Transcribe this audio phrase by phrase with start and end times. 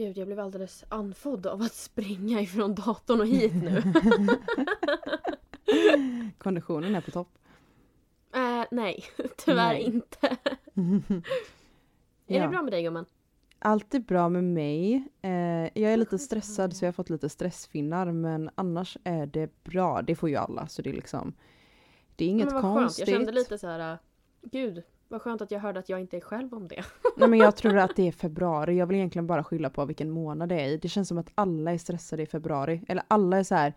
[0.00, 3.82] Gud, jag blev alldeles andfådd av att springa ifrån datorn och hit nu.
[6.38, 7.28] Konditionen är på topp.
[8.34, 9.04] Eh, nej,
[9.36, 9.82] tyvärr Nej.
[9.82, 10.26] inte.
[10.26, 10.36] Är
[12.26, 12.42] Ja.
[12.42, 13.04] det bra med dig gumman?
[13.58, 14.94] Allt är bra med mig.
[15.22, 15.30] Eh,
[15.82, 20.02] jag är lite stressad så jag har fått lite stressfinnar men annars är det bra.
[20.02, 21.32] Det får ju alla så det är liksom
[22.16, 23.08] Det är inget Men vad skönt, konstigt.
[23.08, 23.92] jag kände lite så här.
[23.92, 23.98] äh,
[24.42, 26.84] Gud, vad skönt att jag hörde att jag inte är själv om det.
[27.16, 28.76] Nej men jag tror att det är februari.
[28.76, 30.76] Jag vill egentligen bara skylla på vilken månad det är i.
[30.76, 32.82] Det känns som att alla är stressade i februari.
[32.88, 33.74] Eller alla är så här.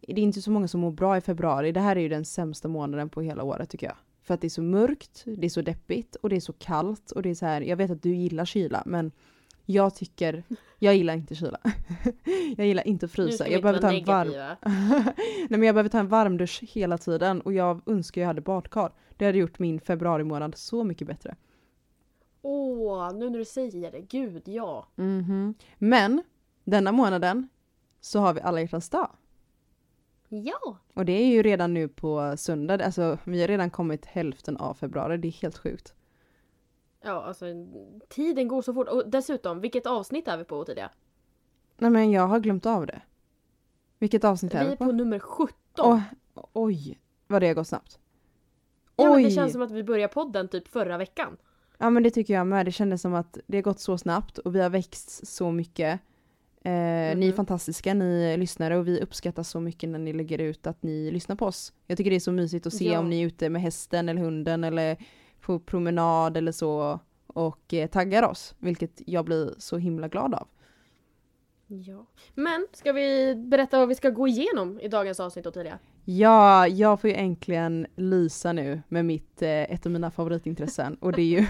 [0.00, 1.72] Det är inte så många som mår bra i februari.
[1.72, 3.96] Det här är ju den sämsta månaden på hela året tycker jag.
[4.22, 7.10] För att det är så mörkt, det är så deppigt och det är så kallt
[7.10, 7.60] och det är så här.
[7.60, 9.12] Jag vet att du gillar kyla men
[9.66, 10.44] jag tycker,
[10.78, 11.58] jag gillar inte kyla.
[12.56, 13.48] jag gillar inte att frysa.
[13.48, 14.30] Jag behöver ta en varm.
[15.48, 18.92] Nej men jag behöver ta en varmdusch hela tiden och jag önskar jag hade badkar.
[19.16, 21.36] Det hade gjort min februari månad så mycket bättre.
[22.42, 24.00] Åh, nu när du säger det.
[24.00, 24.86] Gud, ja.
[24.94, 25.54] Mhm.
[25.78, 26.22] Men
[26.64, 27.48] denna månaden
[28.00, 29.10] så har vi alla hjärtans dag.
[30.28, 30.78] Ja!
[30.94, 34.74] Och det är ju redan nu på söndag, alltså vi har redan kommit hälften av
[34.74, 35.94] februari, det är helt sjukt.
[37.04, 37.46] Ja, alltså
[38.08, 38.88] tiden går så fort.
[38.88, 40.90] Och dessutom, vilket avsnitt är vi på Tidiga?
[41.78, 43.00] Nej men jag har glömt av det.
[43.98, 44.84] Vilket avsnitt Vi är vi är på?
[44.84, 45.54] på nummer 17.
[45.78, 46.00] Åh,
[46.52, 47.98] oj, vad det har gått snabbt.
[48.96, 49.22] ja, men oj!
[49.24, 51.36] det känns som att vi började podden typ förra veckan.
[51.78, 54.38] Ja men det tycker jag med, det kändes som att det har gått så snabbt
[54.38, 56.00] och vi har växt så mycket.
[56.66, 56.76] Eh, Ni
[57.10, 57.32] är Mhm.
[57.32, 61.36] fantastiska, ni lyssnare och vi uppskattar så mycket när ni lägger ut att ni lyssnar
[61.36, 61.72] på oss.
[61.86, 62.98] Jag tycker det är så mysigt att se Ja.
[62.98, 64.96] om ni är ute med hästen eller hunden eller
[65.44, 70.48] på promenad eller så och eh, taggar oss, vilket jag blir så himla glad av.
[71.66, 72.06] Ja.
[72.34, 75.78] Men, ska vi berätta vad vi ska gå igenom i dagens avsnitt Ottilia?
[76.04, 81.12] Ja, jag får ju äntligen lysa nu med mitt, eh, ett av mina favoritintressen och
[81.12, 81.46] det är ju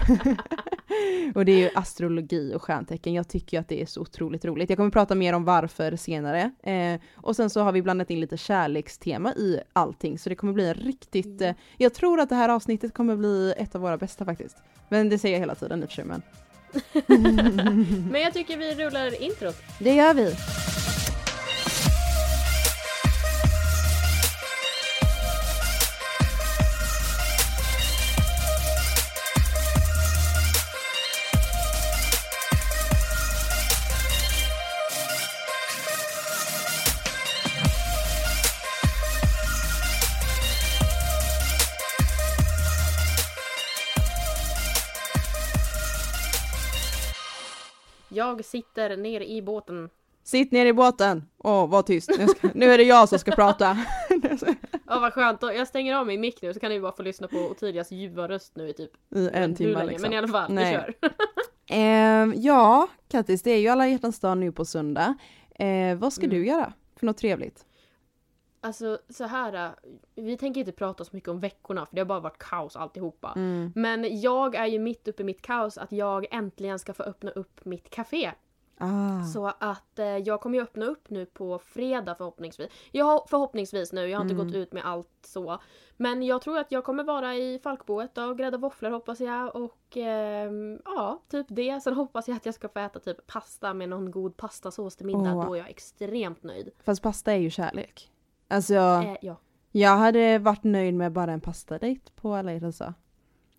[1.35, 3.13] och det är ju astrologi och stjärntecken.
[3.13, 4.69] Jag tycker ju att det är så otroligt roligt.
[4.69, 6.51] Jag kommer prata mer om varför senare.
[6.63, 10.53] Eh, och sen så har vi blandat in lite kärlekstema i allting så det kommer
[10.53, 13.97] bli en riktigt, eh, jag tror att det här avsnittet kommer bli ett av våra
[13.97, 14.57] bästa faktiskt.
[14.89, 16.21] Men det säger jag hela tiden i och för sig men.
[18.11, 19.55] Men jag tycker vi rullar introt.
[19.79, 20.35] Det gör vi!
[48.15, 49.89] Jag sitter ner i båten.
[50.23, 51.23] Sitt ner i båten!
[51.37, 52.11] Åh, var tyst.
[52.19, 53.77] Nu, ska, nu är det jag som ska prata.
[54.87, 57.27] Ja vad skönt, jag stänger av min mick nu så kan ni bara få lyssna
[57.27, 59.85] på Ottilias ljuva röst nu i typ I en timme länge.
[59.85, 60.01] liksom.
[60.01, 60.65] Men i alla fall, Nej.
[60.65, 60.93] vi kör.
[61.69, 65.13] Ehm, ja, Kattis, det är ju alla hjärtans dag nu på söndag.
[65.59, 66.37] Eh, vad ska Mm.
[66.37, 67.65] du göra för något trevligt?
[68.65, 69.71] Alltså så här, äh,
[70.15, 73.33] vi tänker inte prata så mycket om veckorna för det har bara varit kaos alltihopa.
[73.35, 73.71] Mm.
[73.75, 77.31] Men jag är ju mitt uppe i mitt kaos att jag äntligen ska få öppna
[77.31, 78.31] upp mitt café.
[78.77, 79.23] Ah.
[79.23, 82.67] Så att eh, jag kommer ju öppna upp nu på fredag förhoppningsvis.
[82.91, 84.47] Jag har förhoppningsvis nu, jag har inte Mm.
[84.47, 85.59] gått ut med allt så.
[85.97, 89.55] Men jag tror att jag kommer vara i Falkboet och grädda våfflor hoppas jag.
[89.55, 91.81] Och ehm, ja, typ det.
[91.83, 95.05] Sen hoppas jag att jag ska få äta typ pasta med någon god pastasås till
[95.05, 95.35] middag.
[95.35, 95.45] Åh.
[95.47, 96.71] Då är jag extremt nöjd.
[96.83, 98.11] Fast pasta är ju kärlek.
[98.47, 99.39] Alltså, Eh, ja.
[99.71, 102.93] jag hade varit nöjd med bara en pastadejt på alla hjärtans dag.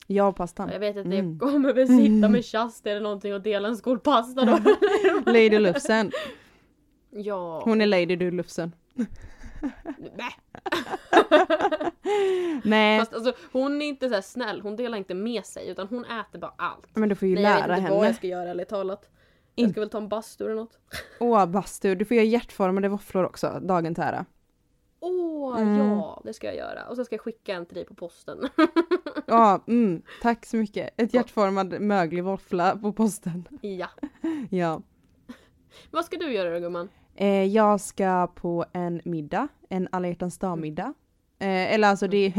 [0.07, 0.69] Jag och pastan.
[0.73, 1.31] Jag vet att Mm.
[1.31, 4.59] jag kommer väl sitta med Kerstin eller någonting och dela en skål pasta då.
[5.33, 6.13] Lady Lufsen.
[7.11, 7.61] ja.
[7.65, 8.73] Hon är Lady du Lufsen.
[8.95, 10.37] Nej.
[12.65, 16.05] Nej, Fast alltså, hon är inte så snäll, hon delar inte med sig utan hon
[16.05, 16.87] äter bara allt.
[16.95, 18.07] men du får ju Nej, jag vet lära inte vad henne.
[18.09, 19.11] jag ska göra ärligt talat.
[19.55, 20.79] Jag ska väl ta en bastu eller något.
[21.21, 21.95] Åh, bastu.
[21.95, 24.25] Du får göra hjärtformade våfflor också, dagen till ära.
[25.07, 25.79] Åh, Mm.
[25.79, 26.85] ja det ska jag göra.
[26.89, 28.39] Och så ska jag skicka en till dig på posten.
[29.27, 30.91] Ja, mm, tack så mycket.
[30.97, 33.49] Ett hjärtformad möglig våffla på posten.
[33.61, 33.89] ja.
[34.51, 34.83] Ja.
[35.91, 36.89] Vad ska du göra då gumman?
[37.15, 40.95] Eh, jag ska på en middag, en alla hjärtans dag-middag.
[41.39, 42.35] Eh, eller alltså det,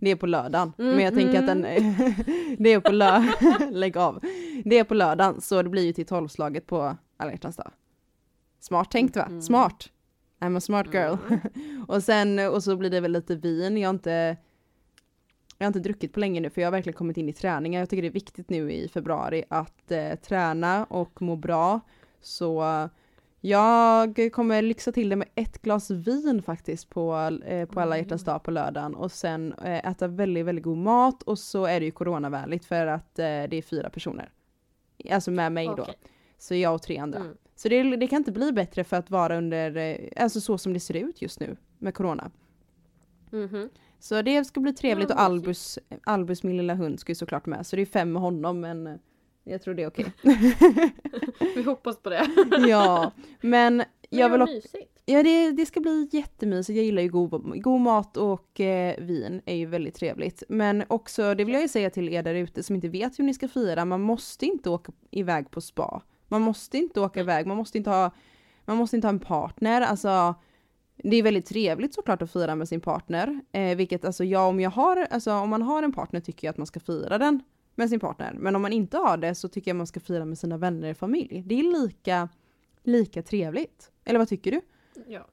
[0.00, 0.72] det är på lördagen.
[0.76, 1.62] Men jag tänker att den,
[2.58, 3.22] det är på lö
[3.70, 4.20] lägg av.
[4.64, 7.70] Det är på lördagen så det blir ju till tolvslaget på alla hjärtans dag.
[8.60, 9.22] Smart tänkt va?
[9.24, 9.42] Mm.
[9.42, 9.90] Smart!
[10.44, 11.16] I'm a smart girl.
[11.88, 13.76] och sen, och så blir det väl lite vin.
[13.76, 14.36] Jag har inte
[15.58, 17.78] jag har inte druckit på länge nu för jag har verkligen kommit in i träningen.
[17.78, 21.80] Jag tycker det är viktigt nu i februari att eh, träna och må bra.
[22.20, 22.64] Så
[23.40, 28.24] jag kommer lyxa till det med ett glas vin faktiskt på, eh, på alla hjärtans
[28.24, 31.86] dag på lördagen och sen eh, äta väldigt, väldigt god mat och så är det
[31.86, 34.30] ju coronavänligt för att eh, det är fyra personer.
[35.10, 35.86] Alltså med mig då.
[36.44, 37.18] Så jag och tre andra.
[37.18, 37.36] Mm.
[37.56, 40.72] Så det, det kan inte bli bättre för att vara under, eh, alltså så som
[40.72, 42.30] det ser ut just nu med corona.
[43.30, 43.68] Mhm.
[43.98, 47.66] Så det ska bli trevligt och Albus, Albus min lilla hund ska ju såklart med.
[47.66, 48.94] Så det är fem med honom men eh,
[49.44, 50.12] jag tror det är okej.
[51.56, 52.26] Vi hoppas på det.
[52.68, 56.76] ja, men Men jag vill också, ja det, det ska bli jättemysigt.
[56.76, 60.42] Jag gillar ju god, god mat och eh, vin är ju väldigt trevligt.
[60.48, 63.24] Men också, det vill jag ju säga till er där ute som inte vet hur
[63.24, 66.02] ni ska fira, man måste inte åka iväg på spa.
[66.28, 68.10] Man måste inte åka iväg, man måste inte ha,
[68.64, 69.80] man måste inte ha en partner.
[69.80, 70.34] Alltså,
[70.96, 73.40] det är väldigt trevligt såklart att fira med sin partner.
[73.52, 76.52] Eh, vilket alltså jag om jag har, alltså om man har en partner tycker jag
[76.52, 77.42] att man ska fira den
[77.74, 78.34] med sin partner.
[78.38, 80.90] Men om man inte har det så tycker jag man ska fira med sina vänner
[80.90, 81.42] och familj.
[81.46, 82.28] Det är lika,
[82.82, 83.90] lika trevligt.
[84.04, 84.60] Eller vad tycker du?
[85.06, 85.26] Ja.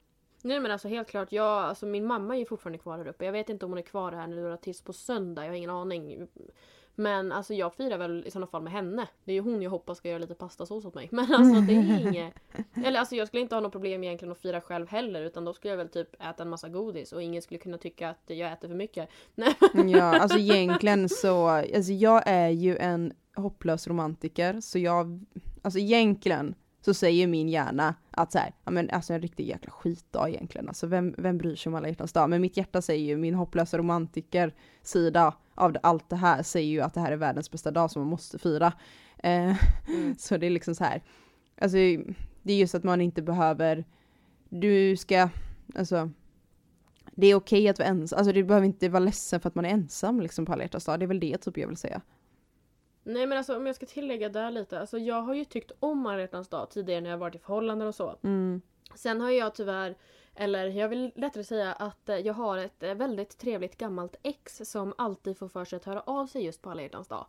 [0.44, 3.24] Nej men alltså helt klart, jag, alltså min mamma är ju fortfarande kvar här uppe.
[3.24, 5.70] Jag vet inte om hon är kvar här nu tills på söndag, jag har ingen
[5.70, 6.28] aning.
[6.94, 9.08] Men alltså jag firar väl i sådana fall med henne.
[9.24, 11.08] Det är ju hon jag hoppas ska göra lite pastasås åt mig.
[11.12, 12.34] Men alltså det är inget...
[12.86, 15.52] Eller alltså jag skulle inte ha något problem egentligen att fira själv heller utan då
[15.52, 18.52] skulle jag väl typ äta en massa godis och ingen skulle kunna tycka att jag
[18.52, 19.08] äter för mycket.
[19.34, 19.54] Nej.
[19.92, 25.24] Ja, alltså egentligen så, alltså jag är ju en hopplös romantiker så jag,
[25.62, 26.54] alltså egentligen
[26.84, 30.68] så säger min hjärna att så här, ja men alltså en riktig jäkla skitdag egentligen.
[30.68, 32.30] Alltså vem, vem bryr sig om alla hjärtans dag?
[32.30, 36.80] Men mitt hjärta säger ju, min hopplösa romantiker sida av allt det här säger ju
[36.80, 38.72] att det här är världens bästa dag som man måste fira.
[39.18, 39.56] Eh,
[39.88, 40.14] Mm.
[40.18, 41.02] så det är liksom så här,
[41.60, 41.76] alltså
[42.42, 43.84] det är just att man inte behöver,
[44.48, 45.28] du ska,
[45.74, 46.10] alltså
[47.12, 49.64] det är okej att vara ensam, alltså du behöver inte vara ledsen för att man
[49.64, 51.00] är ensam liksom på alla hjärtans dag.
[51.00, 52.00] Det är väl det typ jag vill säga.
[53.04, 54.80] Nej men alltså om jag ska tillägga där lite.
[54.80, 57.88] Alltså jag har ju tyckt om alla hjärtans dag tidigare när jag varit i förhållanden
[57.88, 58.16] och så.
[58.22, 58.62] Mm.
[58.94, 59.96] Sen har jag tyvärr,
[60.34, 64.60] eller jag vill lättare säga att eh, jag har ett eh, väldigt trevligt gammalt ex
[64.64, 67.26] som alltid får för sig att höra av sig just på alla hjärtans dag.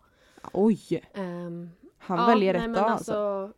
[0.53, 1.03] Oj!
[1.13, 3.51] Ehm, Han ja, väljer rätt dag alltså.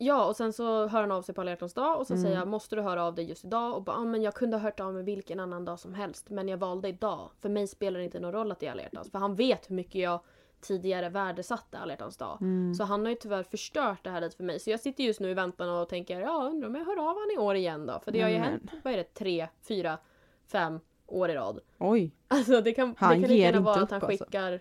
[0.00, 2.22] Ja och sen så hör han av sig på alla hjärtans dag och så Mm.
[2.24, 3.74] säger jag måste du höra av dig just idag?
[3.76, 6.30] Och bara ah, men jag kunde ha hört av mig vilken annan dag som helst
[6.30, 7.30] men jag valde idag.
[7.40, 9.10] För mig spelar det inte någon roll att det är alla hjärtans.
[9.10, 10.20] För han vet hur mycket jag
[10.60, 12.38] tidigare värdesatte alla hjärtans dag.
[12.40, 12.74] Mm.
[12.74, 14.60] Så han har ju tyvärr förstört det här lite för mig.
[14.60, 17.16] Så jag sitter just nu i väntan och tänker ja undrar om jag hör av
[17.16, 18.00] han i år igen då?
[18.04, 19.98] För det har ju hänt, vad är det, tre, fyra,
[20.46, 21.60] fem år i rad.
[21.78, 22.14] Oj!
[22.28, 24.24] Alltså det kan, Han det kan lika gärna vara att han alltså.
[24.24, 24.60] skickar...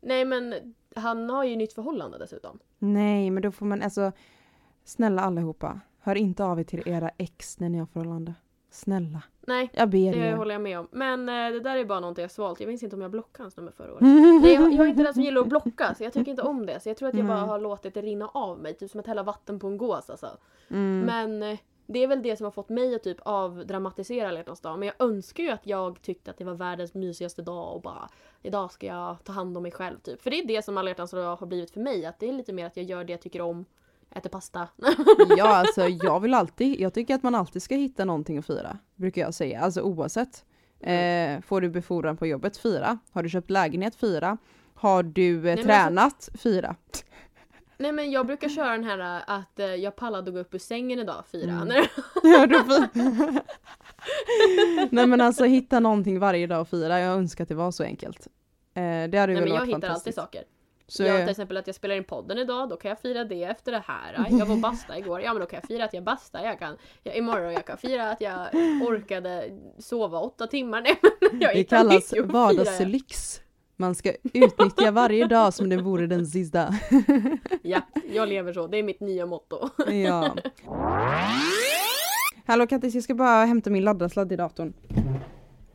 [0.00, 2.58] Nej men han har ju nytt förhållande dessutom.
[2.78, 4.12] Nej, men då får man alltså,
[4.84, 8.34] snälla allihopa, hör inte av er till era ex när ni har förhållande.
[8.70, 9.22] Snälla.
[9.50, 10.36] Nej, Jag ber det er.
[10.36, 10.88] håller jag med om.
[10.90, 12.60] Men eh, det där är bara någonting jag svalt.
[12.60, 14.00] Jag minns inte om jag blockade hans nummer förra året.
[14.42, 16.66] Nej, jag, jag är inte den som gillar att blocka så jag tycker inte om
[16.66, 16.80] det.
[16.80, 17.48] Så jag tror att jag bara Nej.
[17.48, 18.74] har låtit det rinna av mig.
[18.74, 20.28] Typ som att hälla vatten på en gås alltså.
[20.68, 21.00] Mm.
[21.00, 24.60] Men eh, det är väl det som har fått mig att typ avdramatisera alla hjärtans
[24.60, 24.78] dag.
[24.78, 28.08] Men jag önskar ju att jag tyckte att det var världens mysigaste dag och bara
[28.42, 30.22] idag ska jag ta hand om mig själv typ.
[30.22, 32.06] För det är det som alla hjärtans dag har blivit för mig.
[32.06, 33.64] Att det är lite mer att jag gör det jag tycker om.
[34.10, 34.68] Äter pasta.
[35.36, 38.78] Ja, alltså jag vill alltid, jag tycker att man alltid ska hitta någonting att fira.
[38.96, 40.44] Brukar jag säga, alltså oavsett.
[40.80, 42.98] Eh, får du befordran på jobbet, fira.
[43.12, 44.38] Har du köpt lägenhet, fira.
[44.74, 46.76] Har du eh, men alltså- tränat, fira.
[47.78, 50.54] Nej men jag brukar köra den här äh, att eh, jag pallade att gå upp
[50.54, 51.50] ur sängen idag fyra.
[51.50, 51.84] Mm.
[52.22, 52.86] Ja, då
[54.90, 57.00] Nej men alltså hitta någonting varje dag och fira.
[57.00, 58.26] Jag önskar att det var så enkelt.
[58.74, 60.44] Eh, det hade Nej men jag varit hittar alltid saker.
[60.90, 63.44] Så jag, till exempel att jag spelar in podden idag, då kan jag fira det
[63.44, 64.26] efter det här.
[64.30, 66.44] Jag var basta igår, ja men då kan jag fira att jag bastar.
[66.44, 68.54] Jag kan, jag, imorgon jag kan fira att jag
[68.88, 70.82] orkade sova åtta timmar.
[70.82, 70.98] Nej,
[71.40, 73.40] jag det kallas vardagslyx.
[73.76, 76.74] Man ska utnyttja varje dag som det vore den sista.
[77.62, 77.80] Ja,
[78.12, 78.66] jag lever så.
[78.66, 79.68] Det är mitt nya motto.
[79.92, 80.36] ja.
[82.46, 84.72] Hallå Kattis, jag ska bara hämta min laddarsladd i datorn.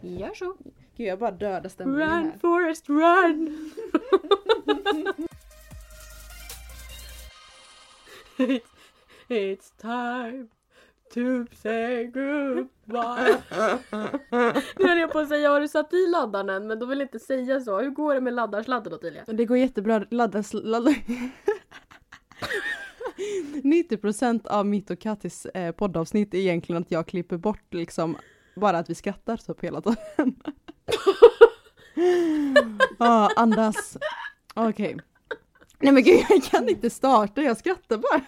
[0.02, 0.56] Gör så.
[0.98, 2.38] Gud jag bara dödar stämningen Run här.
[2.42, 3.72] Forest run!
[8.38, 8.66] it's,
[9.28, 10.48] it's time
[11.14, 13.42] to say goodbye.
[14.78, 17.20] nu höll jag på att säga har du satt i laddaren men de vill inte
[17.20, 17.80] säga så.
[17.80, 19.24] Hur går det med laddarsladden Ottilia?
[19.28, 20.96] Det går jättebra, laddas, laddar.
[23.64, 28.18] 90% av mitt och Kattis eh, poddavsnitt är egentligen att jag klipper bort liksom
[28.56, 30.36] bara att vi skrattar typ hela tiden.
[32.98, 33.98] ah, andas.
[34.56, 34.98] Okej.
[35.80, 38.22] Nej men gud jag kan inte starta, jag skrattar bara.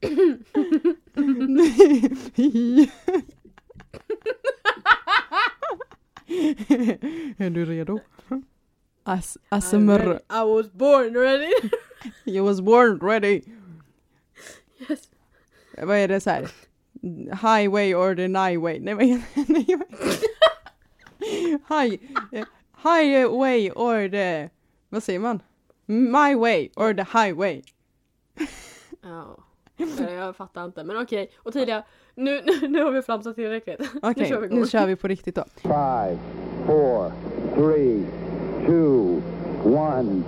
[7.38, 8.00] är du redo?
[9.04, 10.20] As ASMR.
[10.30, 11.52] I was born ready!
[12.24, 13.42] You was born ready.
[14.88, 15.08] yes.
[15.82, 16.48] Vad är det så här?
[17.42, 18.78] Highway or the nightway?
[18.78, 19.04] Nej vad-
[21.68, 21.98] High,
[22.32, 22.44] eh,
[22.82, 24.50] highway or the,
[24.88, 25.42] vad säger man?
[25.86, 27.62] My way or the highway.
[29.02, 29.36] Ja.
[29.98, 31.30] Jag fattar inte men okej.
[31.36, 33.80] Och Tidia, nu, nu, nu har vi flamsat tillräckligt.
[34.02, 35.44] Okej, nu kör vi nu kör vi på riktigt då.
[35.62, 36.18] Five,
[36.66, 37.12] four,
[37.54, 38.06] three,
[38.66, 39.22] two,
[39.64, 40.22] one,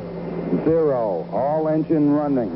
[0.65, 1.27] zero.
[1.33, 2.51] All engine running.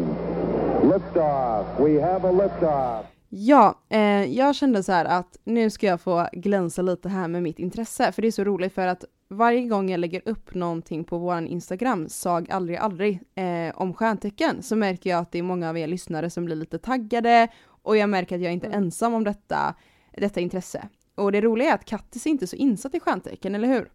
[0.82, 1.66] Liftoff.
[1.80, 3.06] We have a liftoff.
[3.28, 7.42] Ja, eh, jag kände så här att nu ska jag få glänsa lite här med
[7.42, 9.04] mitt intresse, för det är så roligt för att
[9.36, 14.62] varje gång jag lägger upp någonting på våran Instagram, sag aldrig aldrig, eh, om stjärntecken,
[14.62, 17.96] så märker jag att det är många av er lyssnare som blir lite taggade och
[17.96, 18.84] jag märker att jag inte är Mm.
[18.84, 19.74] ensam om detta,
[20.16, 20.88] detta intresse.
[21.14, 23.90] Och det roliga är att Kattis är inte så insatt i stjärntecken, eller hur?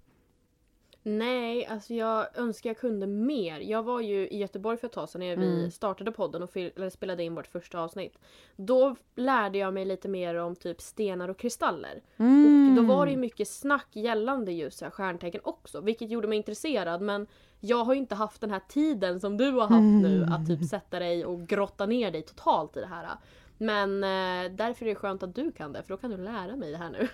[1.04, 3.60] Nej, alltså jag önskar jag kunde mer.
[3.60, 5.72] Jag var ju i Göteborg för ett tag sedan när vi Mm.
[5.72, 6.50] startade podden och
[6.94, 8.20] spelade in vårt första avsnitt.
[8.56, 12.02] Då lärde jag mig lite mer om typ stenar och kristaller.
[12.70, 16.38] Och då var det ju mycket snack gällande just här stjärntecken också, vilket gjorde mig
[16.38, 17.02] intresserad.
[17.02, 17.28] Men
[17.60, 20.70] jag har ju inte haft den här tiden som du har haft nu att typ
[20.70, 23.08] sätta dig och grotta ner dig totalt i det här.
[23.58, 26.56] Men eh, därför är det skönt att du kan det, för då kan du lära
[26.56, 27.08] mig det här nu.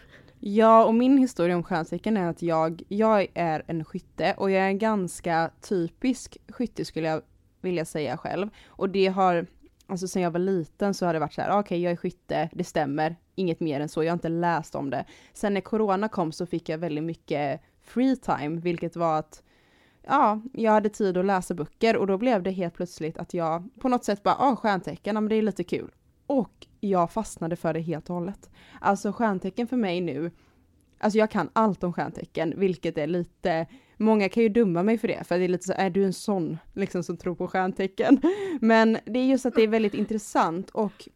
[0.48, 4.64] Ja, och min historia om stjärntecken är att jag, jag är en skytte och jag
[4.64, 7.22] är en ganska typisk skytte skulle jag
[7.62, 8.50] vilja säga själv.
[8.68, 9.48] Och det har,
[9.88, 11.96] alltså sen jag var liten så har det varit så här, ah, okej jag är
[11.96, 15.06] skytte, det stämmer, inget mer än så, jag har inte läst om det.
[15.34, 19.44] Sen när corona kom så fick jag väldigt mycket free time, vilket var att
[20.08, 23.70] ja, jag hade tid att läsa böcker och då blev det helt plötsligt att jag
[23.80, 25.92] på något sätt bara, ah stjärntecken, ja, men det är lite kul.
[26.28, 28.50] Och jag fastnade för det helt och hållet.
[28.82, 30.32] Alltså stjärntecken för mig nu,
[30.98, 35.08] alltså jag kan allt om stjärntecken, vilket är lite, många kan ju dumma mig för
[35.08, 38.22] det, för det är lite så, är du en sån liksom som tror på stjärntecken?
[38.62, 41.08] Men det är just att det är väldigt intressant och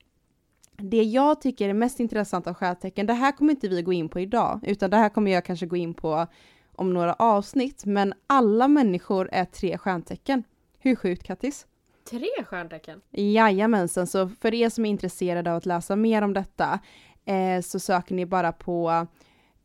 [0.78, 4.10] det jag tycker är mest intressant av stjärntecken, det här kommer inte vi gå in
[4.10, 6.28] på idag, utan det här kommer jag kanske gå in på
[6.76, 10.44] om några avsnitt, men alla människor är tre stjärntecken.
[10.80, 11.66] Hur sjukt Kattis?
[12.10, 13.02] Tre stjärntecken?
[13.12, 16.80] Jajamensan, så för er som är intresserade av att läsa mer om detta
[17.26, 19.08] eh, så söker ni bara på,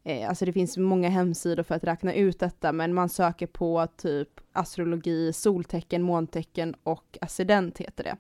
[0.05, 3.87] eh, alltså det finns många hemsidor för att räkna ut detta, men man söker på
[3.97, 8.17] typ astrologi, soltecken, måntecken och ascendent heter det.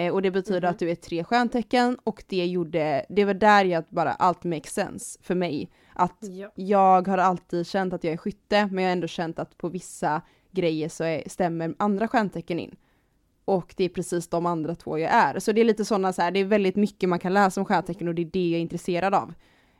[0.00, 0.70] Eh, och det betyder Mhm.
[0.70, 4.72] att du är tre stjärntecken och det gjorde, det var där jag bara allt makes
[4.74, 5.70] sense för mig.
[5.92, 6.50] Att Ja.
[6.54, 9.68] jag har alltid känt att jag är skytte, men jag har ändå känt att på
[9.68, 12.76] vissa grejer så är, stämmer andra stjärntecken in.
[13.44, 15.38] Och det är precis de andra två jag är.
[15.38, 17.64] Så det är lite sådana så här, det är väldigt mycket man kan läsa om
[17.64, 19.28] stjärntecken och det är det jag är intresserad av.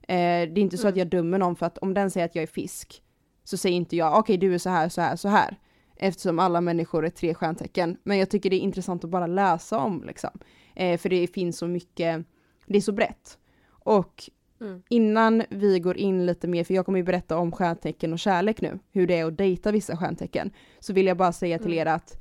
[0.09, 0.17] Eh, det
[0.57, 0.99] är inte så att Mm.
[0.99, 3.03] jag dömer någon för att om den säger att jag är fisk,
[3.45, 5.57] så säger inte jag okej du är så här, så här, så här.
[5.97, 7.97] Eftersom alla människor är tre stjärntecken.
[8.03, 10.31] Men jag tycker det är intressant att bara läsa om liksom.
[10.75, 12.25] Eh, för det finns så mycket,
[12.67, 13.39] det är så brett.
[13.71, 14.31] Och
[14.61, 14.83] Mm.
[14.89, 18.61] innan vi går in lite mer, för jag kommer ju berätta om stjärntecken och kärlek
[18.61, 21.79] nu, hur det är att dejta vissa stjärntecken, så vill jag bara säga till Mm.
[21.79, 22.21] er att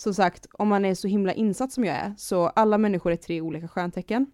[0.00, 3.16] som sagt, om man är så himla insatt som jag är, så alla människor är
[3.16, 4.26] tre olika stjärntecken.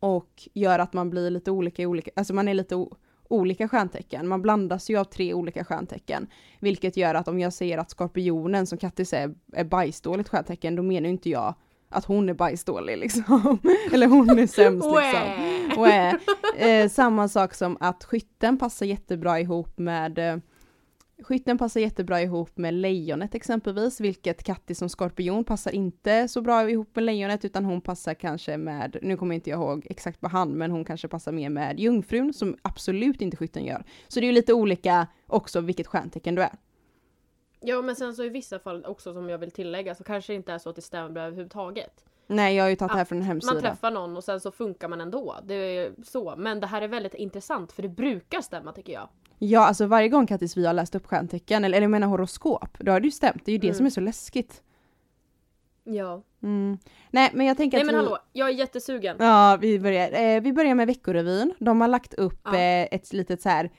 [0.00, 2.86] Och gör att man blir lite olika i olika, alltså man är lite
[3.28, 4.28] olika stjärntecken.
[4.28, 6.26] Man blandas ju av tre olika stjärntecken.
[6.60, 10.82] Vilket gör att om jag säger att skorpionen som Kattis är, är bajsdåligt stjärntecken, då
[10.82, 11.54] menar ju inte jag
[11.88, 13.58] att hon är bajsdålig liksom.
[13.92, 15.80] Eller hon är sämst liksom.
[15.80, 16.18] Och är,
[16.56, 20.36] eh, samma sak som att skytten passar jättebra ihop med eh,
[21.22, 26.70] Skytten passar jättebra ihop med lejonet exempelvis, vilket Kattis som skorpion passar inte så bra
[26.70, 30.28] ihop med lejonet, utan hon passar kanske med, nu kommer inte jag ihåg exakt på
[30.28, 33.84] hand, men hon kanske passar mer med jungfrun, som absolut inte skytten gör.
[34.08, 36.56] Så det är ju lite olika också vilket stjärntecken du är.
[37.60, 40.36] Ja men sen så i vissa fall också som jag vill tillägga så kanske det
[40.36, 42.04] inte är så att det stämmer överhuvudtaget.
[42.26, 43.60] Nej, jag har ju tagit det här från en Man hemsida.
[43.60, 45.36] träffar någon och sen så funkar man ändå.
[45.44, 46.34] Det är så.
[46.38, 49.08] Men det här är väldigt intressant för det brukar stämma tycker jag.
[49.38, 52.78] Ja, alltså varje gång Kattis vi har läst upp stjärntecken, eller, eller jag menar horoskop,
[52.78, 53.42] då har det ju stämt.
[53.44, 53.76] Det är ju det Mm.
[53.76, 54.62] som är så läskigt.
[55.84, 56.22] Ja.
[56.42, 56.78] Mm.
[57.10, 58.04] Nej, men jag tänker Nej att men vi...
[58.04, 59.16] hallå, jag är jättesugen.
[59.20, 61.54] Ja, vi börjar, eh, vi börjar med Veckorevyn.
[61.58, 62.54] De har lagt upp Ja.
[62.54, 63.70] eh, ett litet så här,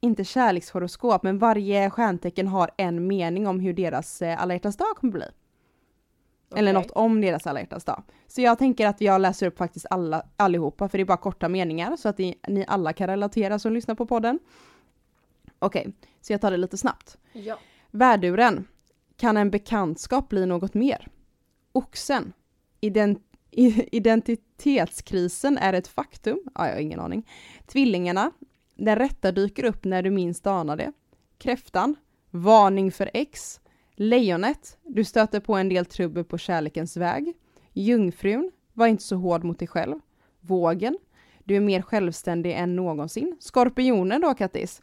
[0.00, 4.96] inte kärlekshoroskop, men varje stjärntecken har en mening om hur deras eh, alla hjärtans dag
[4.96, 5.24] kommer bli.
[6.56, 6.82] Eller Okej.
[6.82, 8.02] något om deras alla hjärtans dag.
[8.26, 11.48] Så jag tänker att jag läser upp faktiskt alla, allihopa, för det är bara korta
[11.48, 14.38] meningar, så att ni, ni alla kan relatera som lyssnar på podden.
[15.58, 17.18] Okej, så jag tar det lite snabbt.
[17.32, 17.58] Ja.
[17.90, 18.64] Värduren.
[19.16, 21.08] Kan en bekantskap bli något mer?
[21.72, 22.32] Oxen.
[22.80, 26.42] Ident identitetskrisen är ett faktum.
[26.54, 27.28] Ja, jag har ingen aning.
[27.66, 28.30] Tvillingarna.
[28.74, 30.92] Den rätta dyker upp när du minst anar det.
[31.38, 31.96] Kräftan.
[32.30, 33.60] Varning för ex.
[33.94, 34.78] Lejonet.
[34.82, 37.32] Du stöter på en del trubbel på kärlekens väg.
[37.72, 38.50] Jungfrun.
[38.72, 39.96] Var inte så hård mot dig själv.
[40.40, 40.98] Vågen.
[41.44, 43.36] Du är mer självständig än någonsin.
[43.40, 44.82] Skorpionen då, Kattis.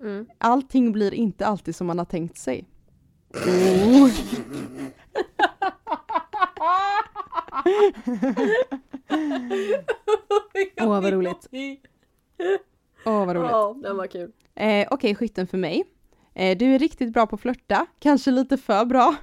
[0.00, 0.26] Mm.
[0.38, 2.68] Allting blir inte alltid som man har tänkt sig.
[3.34, 4.10] Oh.
[10.80, 11.48] Åh, vad roligt.
[13.04, 13.50] Åh vad roligt.
[13.50, 14.32] Ja, den var kul.
[14.54, 15.84] Eh, Okej, skytten för mig.
[16.34, 19.14] Eh, du är riktigt bra på att flörta, kanske lite för bra.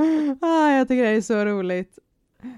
[0.40, 1.98] ah, jag tycker det är så roligt.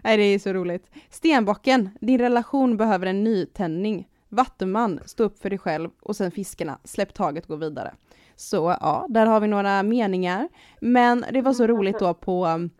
[0.05, 0.91] Nej, det är så roligt.
[1.11, 4.09] Stenbocken, din relation behöver en nytändning.
[4.33, 7.95] Vattuman, stå upp för dig själv och sen fiskarna, släpp taget, och gå vidare.
[8.37, 10.49] Så ja, där har vi några meningar.
[10.81, 12.71] Men det var så roligt då på, um,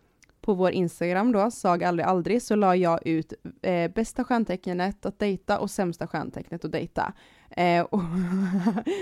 [0.41, 5.19] på vår Instagram då, sag aldrig aldrig, så la jag ut eh, bästa stjärntecknet att
[5.19, 7.13] dejta och sämsta stjärntecknet att dejta.
[7.49, 8.01] Eh, och,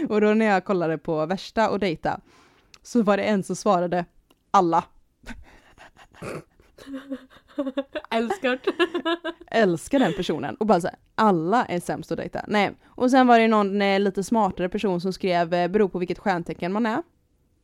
[0.10, 2.20] och då när jag kollade på värsta och dejta
[2.82, 4.06] så var det en som svarade
[4.52, 4.84] alla.
[8.10, 8.60] Älskar
[9.48, 12.46] Älskar den personen och bara såhär, alla är sämst att dejta.
[12.48, 12.72] Nej.
[12.86, 16.20] Och sen var det någon eh, lite smartare person som skrev, eh, beror på vilket
[16.20, 17.04] stjärntecken man är.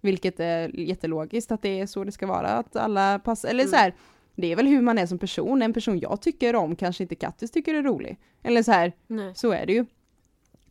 [0.02, 3.72] Vilket är jättelogiskt att det är så det ska vara, att alla passar, eller Mm.
[3.72, 3.94] så här.
[4.36, 7.16] Det är väl hur man är som person, en person jag tycker om kanske inte
[7.16, 8.18] Kattis tycker är rolig.
[8.44, 9.32] Eller så här, Nej.
[9.36, 9.86] så är det ju.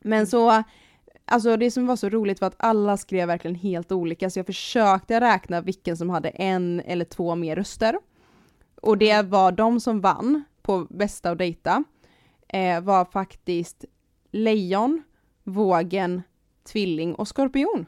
[0.00, 0.26] Men Mm.
[0.26, 0.62] så,
[1.25, 4.46] alltså det som var så roligt var att alla skrev verkligen helt olika, så jag
[4.46, 7.99] försökte räkna vilken som hade en eller två mer röster.
[8.83, 9.30] Och det Mm.
[9.30, 11.85] var de som vann på bästa att dejta,
[12.49, 13.85] eh, var faktiskt
[14.30, 15.02] lejon,
[15.45, 16.23] vågen,
[16.64, 17.87] tvilling och skorpion.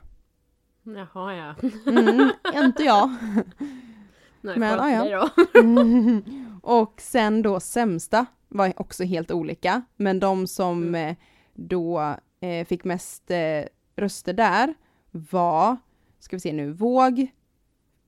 [0.82, 1.54] Jaha ja.
[1.86, 3.10] Mm, inte jag.
[4.40, 5.30] Nej, Men, ah, ja.
[5.54, 6.22] Mm.
[6.62, 11.10] Och sen då sämsta var också helt olika, men de som Mm.
[11.10, 11.16] eh,
[11.54, 13.64] då eh, fick mest eh,
[13.96, 14.74] röster där
[15.10, 15.76] var,
[16.18, 17.26] ska vi se nu, våg,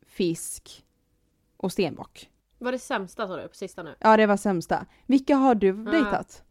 [0.07, 0.85] fisk
[1.57, 2.31] och stenbock.
[2.61, 3.95] Var det sämsta sa du på sista nu?
[3.99, 4.87] Ja, det var sämsta.
[5.07, 6.43] Vilka har du dejtat?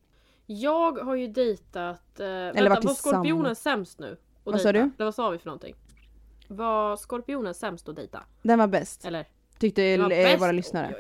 [0.46, 2.20] Jag har ju dejtat...
[2.20, 4.18] Eh, varit vänta, var skorpionen sämst nu?
[4.44, 4.86] Vad sa dejta?
[4.88, 4.94] du?
[4.96, 5.76] Eller vad sa vi för någonting?
[6.48, 8.24] Var skorpionen sämst att dejta?
[8.42, 9.26] Den var bäst, Eller?
[9.60, 10.96] tyckte eh, våra lyssnare.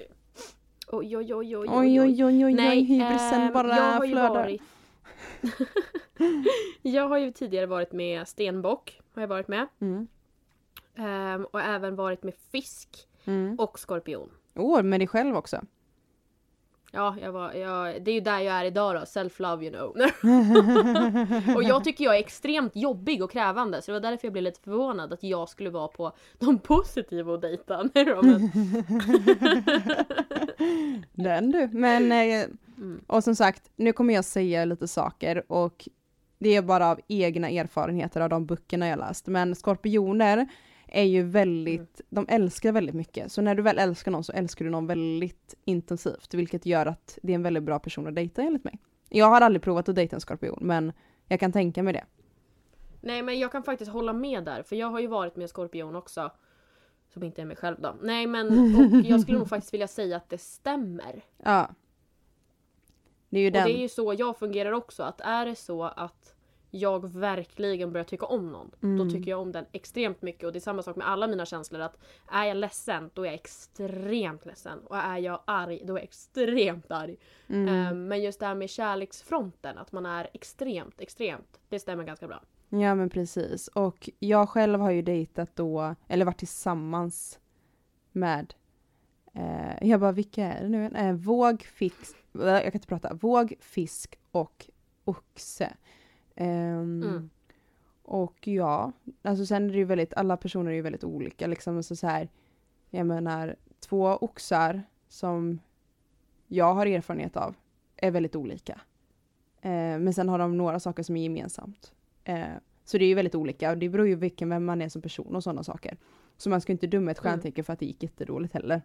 [0.87, 1.57] Oj, oj, oj.
[1.57, 4.11] Oj, oj, oj, Oj, oj, oj, oj, Nej, oj, hybrisen ehm, bara jag har ju
[4.11, 4.29] flödar.
[4.29, 4.61] varit...
[6.81, 9.01] jag har ju tidigare varit med stenbock.
[9.13, 9.67] Har jag varit med.
[9.79, 10.07] Mm.
[10.95, 13.59] Ehm, och även varit med fisk Mm.
[13.59, 14.29] och skorpion.
[14.59, 15.61] Åh, med dig själv också.
[16.91, 18.99] Ja, jag var, jag, det är ju där jag är idag då.
[19.01, 21.55] Self-love you know.
[21.55, 23.81] och jag tycker jag är extremt jobbig och krävande.
[23.81, 27.31] Så det var därför jag blev lite förvånad att jag skulle vara på de positiva
[27.31, 27.89] och dejta.
[27.93, 28.51] Nej då, men,
[31.13, 31.69] Den du.
[31.71, 32.45] Men, eh,
[32.77, 33.01] Mm.
[33.07, 35.89] och som sagt, nu kommer jag säga lite saker och
[36.39, 39.27] det är bara av egna erfarenheter av de böckerna jag läst.
[39.27, 40.47] Men skorpioner
[40.91, 43.31] är ju väldigt, de älskar väldigt mycket.
[43.31, 47.19] Så när du väl älskar någon så älskar du någon väldigt intensivt, vilket gör att
[47.23, 48.79] det är en väldigt bra person att dejta enligt mig.
[49.09, 50.93] Jag har aldrig provat att dejta en skorpion, men
[51.27, 52.05] jag kan tänka mig det.
[53.01, 54.63] nej men jag kan faktiskt hålla med där.
[54.63, 56.31] För jag har ju varit med skorpion också.
[57.13, 57.95] Som inte är mig själv då.
[58.01, 61.21] Nej men och jag skulle nog faktiskt vilja säga att det stämmer.
[61.43, 61.69] Ja.
[63.29, 63.67] Det är ju Och den.
[63.67, 65.03] det är ju så jag fungerar också.
[65.03, 66.35] Att är det så att
[66.71, 68.71] jag verkligen börjar tycka om någon.
[68.83, 68.97] Mm.
[68.97, 70.43] Då tycker jag om den extremt mycket.
[70.43, 71.81] Och det är samma sak med alla mina känslor.
[71.81, 71.97] Att
[72.31, 74.79] är jag ledsen, då är jag extremt ledsen.
[74.79, 77.17] Och är jag arg, då är jag extremt arg.
[77.47, 77.67] Mm.
[77.67, 81.59] Ehm, men just det här med kärleksfronten, att man är extremt, extremt.
[81.69, 82.41] Det stämmer ganska bra.
[82.69, 83.67] Ja men precis.
[83.67, 87.39] Och jag själv har ju dejtat då, eller varit tillsammans
[88.11, 88.53] med,
[89.33, 90.91] eh, jag bara vilka är det nu?
[90.95, 94.69] Eh, våg, fisk, jag kan inte prata, våg, fisk och
[95.05, 95.73] oxe.
[96.39, 97.29] Ehm, Mm.
[98.03, 101.83] Och ja, alltså sen är det ju väldigt, alla personer är ju väldigt olika liksom.
[101.83, 102.29] Så, så här,
[102.89, 105.59] jag menar, två oxar som
[106.47, 107.55] jag har erfarenhet av
[107.95, 108.81] är väldigt olika.
[109.61, 111.93] Eh, men sen har de några saker som är gemensamt.
[112.23, 112.47] Eh,
[112.83, 115.01] så det är ju väldigt olika och det beror ju vilken vem man är som
[115.01, 115.97] person och sådana saker.
[116.37, 117.31] Så man ska inte döma ett Mm.
[117.31, 118.81] stjärntecken för att det gick jättedåligt heller.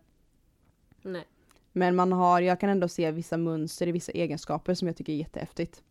[1.03, 1.25] Nej.
[1.73, 5.13] Men man har, jag kan ändå se vissa mönster i vissa egenskaper som jag tycker
[5.13, 5.83] är jättehäftigt.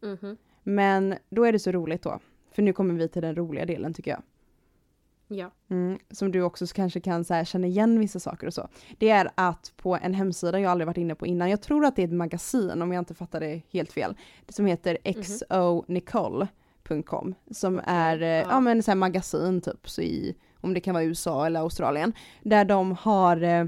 [0.00, 0.36] Mhm.
[0.62, 2.18] Men då är det så roligt då.
[2.52, 4.22] För nu kommer vi till den roliga delen tycker jag.
[5.32, 5.50] Ja.
[5.70, 8.68] Mm, som du också kanske kan så här, känna igen vissa saker och så.
[8.98, 11.96] Det är att på en hemsida jag aldrig varit inne på innan, jag tror att
[11.96, 14.98] det är ett magasin om jag inte fattar det helt fel, det som heter
[15.48, 18.46] xonicole.com som är eh, ja.
[18.50, 18.60] ja.
[18.60, 22.64] men så här magasin typ så i, om det kan vara USA eller Australien, där
[22.64, 23.64] de har eh,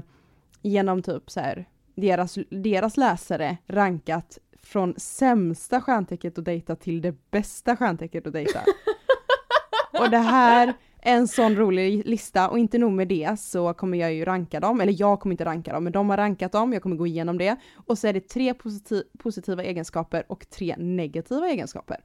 [0.61, 7.31] genom typ så här deras, deras läsare rankat från sämsta stjärntecknet att dejta till det
[7.31, 8.59] bästa stjärntecknet att dejta.
[9.99, 13.97] Och det här är en sån rolig lista och inte nog med det så kommer
[13.97, 16.73] jag ju ranka dem, eller jag kommer inte ranka dem, men de har rankat dem,
[16.73, 17.55] jag kommer gå igenom det.
[17.75, 22.03] Och så är det tre positiv, positiva egenskaper och tre negativa egenskaper.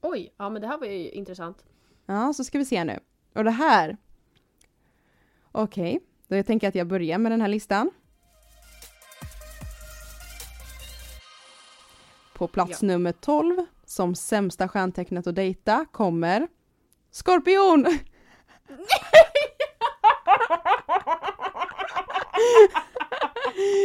[0.00, 1.64] Oj, ja men det här var ju intressant.
[2.06, 2.98] Ja, så ska vi se nu.
[3.34, 3.96] Och det här.
[5.52, 7.90] Okej, Då jag tänker att jag börjar med den här listan.
[12.38, 12.86] På plats Ja.
[12.88, 16.48] nummer 12 som sämsta stjärntecknet att dejta kommer
[17.10, 17.86] Skorpion!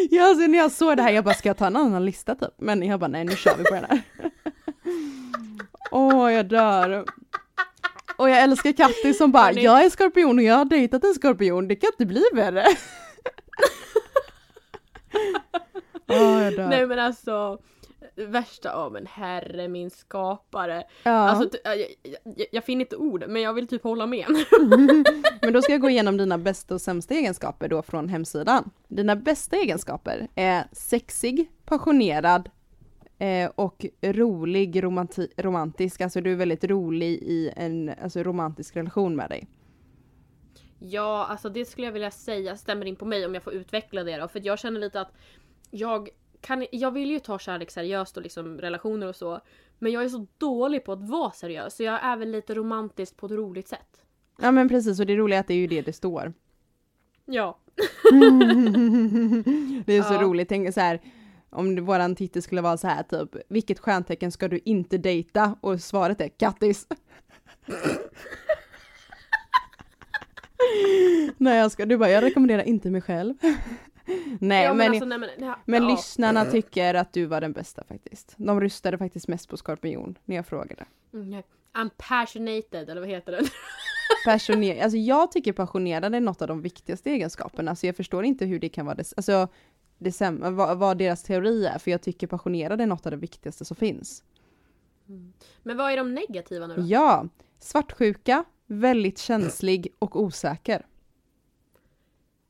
[0.10, 2.36] ja, alltså när jag såg det här jag bara ska jag ta en annan lista
[2.36, 2.50] typ?
[2.58, 4.02] Men jag bara nej nu kör vi på den här.
[5.92, 7.06] Åh jag dör.
[8.18, 11.68] Och jag älskar Kattis som bara jag är skorpion och jag har dejtat en skorpion,
[11.68, 12.66] det kan inte bli värre.
[16.10, 16.68] Åh jag dör.
[16.68, 17.60] Nej men alltså
[18.16, 20.84] värsta, ja men herre min skapare.
[21.04, 21.12] ja.
[21.12, 24.26] Alltså jag, jag, jag finner inte ord men jag vill typ hålla med.
[25.42, 28.70] Men då ska jag gå igenom dina bästa och sämsta egenskaper då från hemsidan.
[28.88, 32.50] Dina bästa egenskaper är sexig, passionerad
[33.20, 36.02] eh, och rolig, romanti- romantisk.
[36.02, 39.48] Alltså du är väldigt rolig i en alltså, romantisk relation med dig.
[40.80, 44.04] Ja, alltså det skulle jag vilja säga stämmer in på mig om jag får utveckla
[44.04, 44.28] det då.
[44.28, 45.12] För jag känner lite att
[45.72, 46.10] jag
[46.44, 49.40] kan, jag vill ju ta kärlek seriöst och liksom relationer och så.
[49.80, 51.76] Men jag är så dålig på att vara seriös.
[51.76, 54.02] Så jag är väl lite romantisk på ett roligt sätt.
[54.42, 56.34] Ja men precis, och det roliga är att det är ju det det står.
[57.26, 57.60] Ja.
[59.86, 60.22] det är så Ja.
[60.22, 61.02] roligt, tänk så här.
[61.50, 65.56] Om våran titel skulle vara så här typ, vilket stjärntecken ska du inte dejta?
[65.62, 66.88] Och svaret är kattis.
[71.38, 73.34] Nej jag ska, du bara, jag rekommenderar inte mig själv.
[74.40, 75.90] Nej ja, men, alltså, nej, men, ja, men ja.
[75.90, 78.34] lyssnarna tycker att du var den bästa faktiskt.
[78.38, 80.86] De röstade faktiskt mest på skorpion när jag frågade.
[81.14, 81.44] Mm.
[81.74, 83.44] I'm passionated, eller vad heter det?
[84.26, 88.46] Passionerad, alltså jag tycker passionerad är något av de viktigaste egenskaperna, så jag förstår inte
[88.46, 89.48] hur det kan vara det, alltså
[89.98, 93.18] det säm- vad, vad deras teori är, för jag tycker passionerad är något av det
[93.18, 94.24] viktigaste som finns.
[95.64, 96.82] Men vad är de negativa nu då?
[96.82, 97.28] Ja,
[97.60, 100.86] svartsjuka, väldigt känslig och osäker.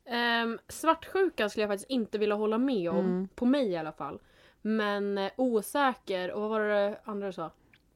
[0.06, 3.00] Ehm, svartsjuka skulle jag faktiskt inte vilja hålla med om.
[3.00, 3.28] Mm.
[3.36, 4.20] På mig i alla fall.
[4.62, 7.52] Men eh, osäker, och vad var det andra du sa?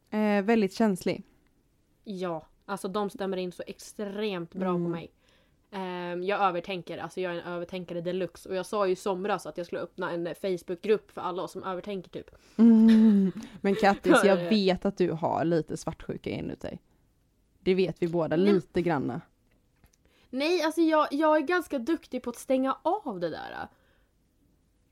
[0.09, 1.23] Eh, väldigt känslig.
[2.03, 4.83] Ja, alltså de stämmer in så extremt bra Mm.
[4.83, 5.11] på mig.
[5.71, 8.49] Ehm, jag övertänker, alltså jag är en övertänkare deluxe.
[8.49, 11.41] Och jag sa ju i somras att jag skulle öppna en eh, Facebookgrupp för alla
[11.43, 12.29] oss som övertänker typ.
[12.57, 13.31] Mm.
[13.61, 16.79] Men Kattis, jag vet att du har lite svartsjuka inuti.
[17.59, 19.21] Det vet vi båda, lite granna.
[20.29, 23.51] Nej, alltså jag, jag är ganska duktig på att stänga av det där.
[23.51, 23.67] eh,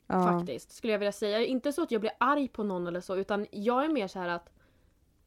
[0.08, 0.24] Ja.
[0.24, 1.46] Faktiskt, skulle jag vilja säga.
[1.46, 4.20] Inte så att jag blir arg på någon eller så, utan jag är mer så
[4.20, 4.50] här att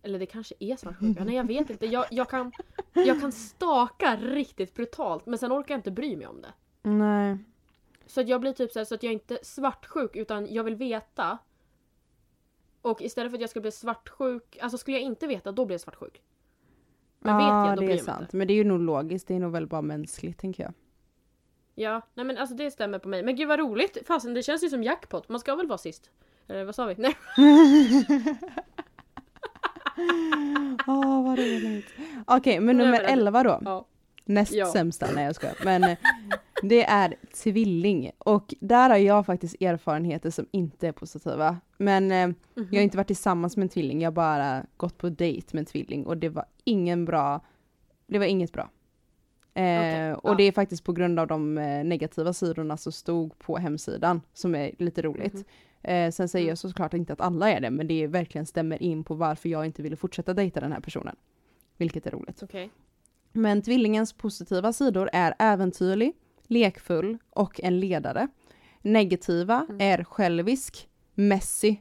[0.03, 1.87] eller det kanske är svartsjuka, nej jag vet inte.
[1.87, 2.53] Jag, jag, kan,
[2.92, 6.53] jag kan staka riktigt brutalt men sen orkar jag inte bry mig om det.
[6.90, 7.38] Nej.
[8.07, 10.64] Så att jag blir typ så, här, så att jag inte är svartsjuk utan jag
[10.64, 11.38] vill veta.
[12.83, 15.75] Och istället för att jag ska bli svartsjuk, alltså skulle jag inte veta då blir
[15.75, 16.23] jag svartsjuk.
[17.20, 18.20] Men vet ja, jag då det är sant.
[18.20, 18.37] inte.
[18.37, 20.72] Men det är ju nog logiskt, det är nog väl bara mänskligt tänker jag.
[21.74, 23.22] Ja, nej men alltså det stämmer på mig.
[23.22, 23.98] Men gud vad roligt!
[24.07, 26.11] Fasen det känns ju som jackpot, man ska väl vara sist?
[26.48, 26.94] Eller vad sa vi?
[26.98, 27.16] Nej.
[30.87, 31.87] Åh, vad roligt.
[32.26, 33.61] Okej, men Nej, nummer men- 11 då.
[33.64, 33.85] Ja.
[34.24, 34.66] Näst Ja.
[34.72, 35.57] sämsta, nej jag skojar.
[35.64, 35.83] Men
[36.62, 38.11] det är tvilling.
[38.18, 41.57] Och där har jag faktiskt erfarenheter som inte är positiva.
[41.79, 42.68] Men eh, Mhm.
[42.71, 45.59] jag har inte varit tillsammans med en tvilling, jag har bara gått på dejt med
[45.61, 47.40] en tvilling och det var ingen bra,
[48.07, 48.71] det var inget bra.
[49.55, 50.35] Eh, Okej, och ja.
[50.35, 54.55] det är faktiskt på grund av de eh, negativa sidorna som stod på hemsidan, som
[54.55, 55.35] är lite roligt.
[55.35, 55.44] Mhm.
[55.83, 56.49] Eh, sen säger Mm.
[56.49, 59.66] jag såklart inte att alla är det, men det verkligen stämmer in på varför jag
[59.66, 61.16] inte ville fortsätta dejta den här personen.
[61.77, 62.42] Vilket är roligt.
[62.42, 62.71] Okej.
[63.33, 66.12] Men tvillingens positiva sidor är äventyrlig,
[66.48, 68.28] lekfull och en ledare.
[68.82, 69.80] Negativa Mm.
[69.80, 71.76] är självisk, messy.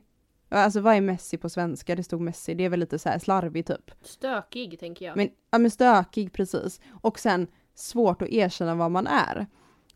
[0.50, 1.96] Ja, Alltså vad är messy på svenska?
[1.96, 3.92] Det stod messy, det är väl lite så här slarvig typ.
[4.02, 5.18] Stökig tänker jag.
[5.18, 6.82] Men, ja, men stökig precis.
[7.02, 9.48] Och sen svårt att erkänna vad man är.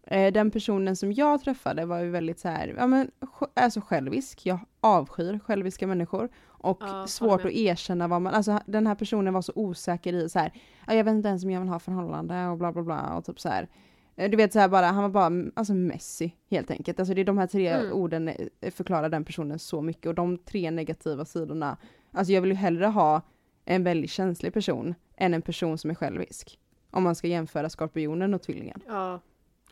[0.04, 3.12] Eh, den personen som jag träffade var ju väldigt så här, ja men
[3.54, 4.46] alltså självisk.
[4.46, 6.30] Jag avskyr själviska människor.
[6.64, 10.30] Och Ja, svårt att erkänna vad man, alltså den här personen var så osäker i
[10.30, 10.54] så här,
[10.88, 13.26] ja, jag vet inte ens om jag vill ha förhållande och bla bla bla och
[13.26, 13.68] typ så här.
[14.16, 17.00] Eh, Du vet så här bara, han var bara mm, alltså messy helt enkelt.
[17.00, 17.94] Alltså det är de här tre Mm.
[17.94, 21.78] orden eh, förklarar den personen så mycket och de tre negativa sidorna.
[22.12, 23.22] Alltså jag vill ju hellre ha
[23.66, 26.60] en väldigt känslig person än en person som är självisk.
[26.92, 28.82] Om man ska jämföra skorpionen och tvillingen.
[28.88, 29.20] Ja.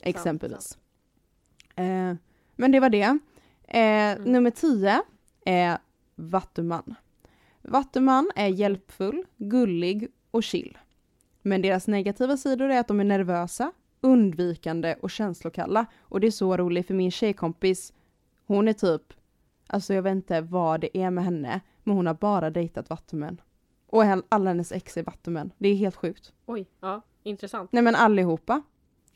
[0.02, 0.78] Exempelvis.
[1.75, 2.13] Eh,
[2.56, 3.17] men det var det.
[3.67, 5.02] Eh, Nummer 10
[5.45, 5.78] är
[6.15, 6.95] Vattuman.
[7.62, 10.78] Vattuman är hjälpfull, gullig och chill.
[11.41, 15.85] Men deras negativa sidor är att de är nervösa, undvikande och känslokalla.
[16.01, 17.93] Och det är så roligt för min tjejkompis,
[18.45, 19.01] hon är typ,
[19.67, 23.41] alltså jag vet inte vad det är med henne, men hon har bara dejtat vattumän.
[23.88, 25.51] Och all- alla hennes ex är vattumän.
[25.57, 26.33] Det är helt sjukt.
[26.45, 27.01] Oj, ja.
[27.23, 27.71] Intressant.
[27.71, 28.62] Nej men allihopa.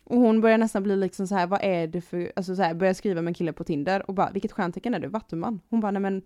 [0.04, 2.74] Och hon börjar nästan bli liksom så här, vad är det för, alltså så här,
[2.74, 5.08] börjar skriva med en kille på Tinder och bara, vilket stjärntecken är du?
[5.08, 5.60] Vattuman?
[5.69, 6.22] Hon bara, nej men,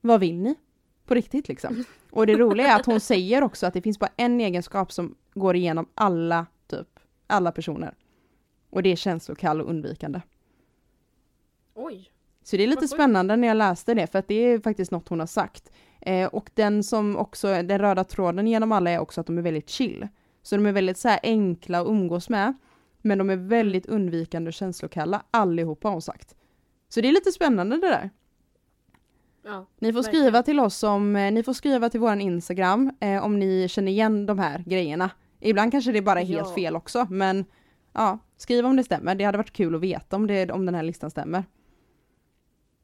[0.00, 0.54] vad vill ni?
[1.06, 1.84] På riktigt liksom.
[2.10, 5.14] Och det roliga är att hon säger också att det finns bara en egenskap som
[5.34, 6.46] går igenom alla,
[7.32, 7.94] alla personer.
[8.70, 10.20] Och det är känslokall och undvikande.
[11.74, 12.10] Oj.
[12.42, 15.08] Så det är lite spännande när jag läste det, för att det är faktiskt något
[15.08, 15.72] hon har sagt.
[16.00, 19.42] Eh, och den som också, den röda tråden genom alla är också att de är
[19.42, 20.08] väldigt chill.
[20.42, 22.54] Så de är väldigt så här enkla att umgås med,
[23.02, 26.34] men de är väldigt undvikande och känslokalla, allihopa har hon sagt.
[26.88, 28.10] Så det är lite spännande det där.
[29.44, 29.66] Ja.
[29.78, 30.24] Ni får Verkligen.
[30.24, 33.92] skriva till oss om, eh, ni får skriva till våran Instagram eh, om ni känner
[33.92, 35.10] igen de här grejerna.
[35.42, 36.54] Ibland kanske det bara är helt Ja.
[36.54, 37.44] fel också, men
[37.92, 39.14] ja, skriv om det stämmer.
[39.14, 41.44] Det hade varit kul att veta om, det, om den här listan stämmer.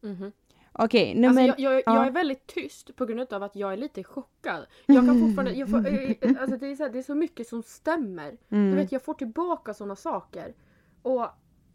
[0.00, 0.32] Mhm.
[0.72, 1.42] Okej, Alltså, nummer...
[1.46, 1.94] jag, jag, ja.
[1.96, 4.66] jag är väldigt tyst på grund av att jag är lite chockad.
[4.86, 7.48] Jag kan fortfarande, jag får, eh, alltså det, är så här, det är så mycket
[7.48, 8.36] som stämmer.
[8.48, 8.70] Mm.
[8.70, 10.54] Du vet jag får tillbaka sådana saker.
[11.02, 11.26] Och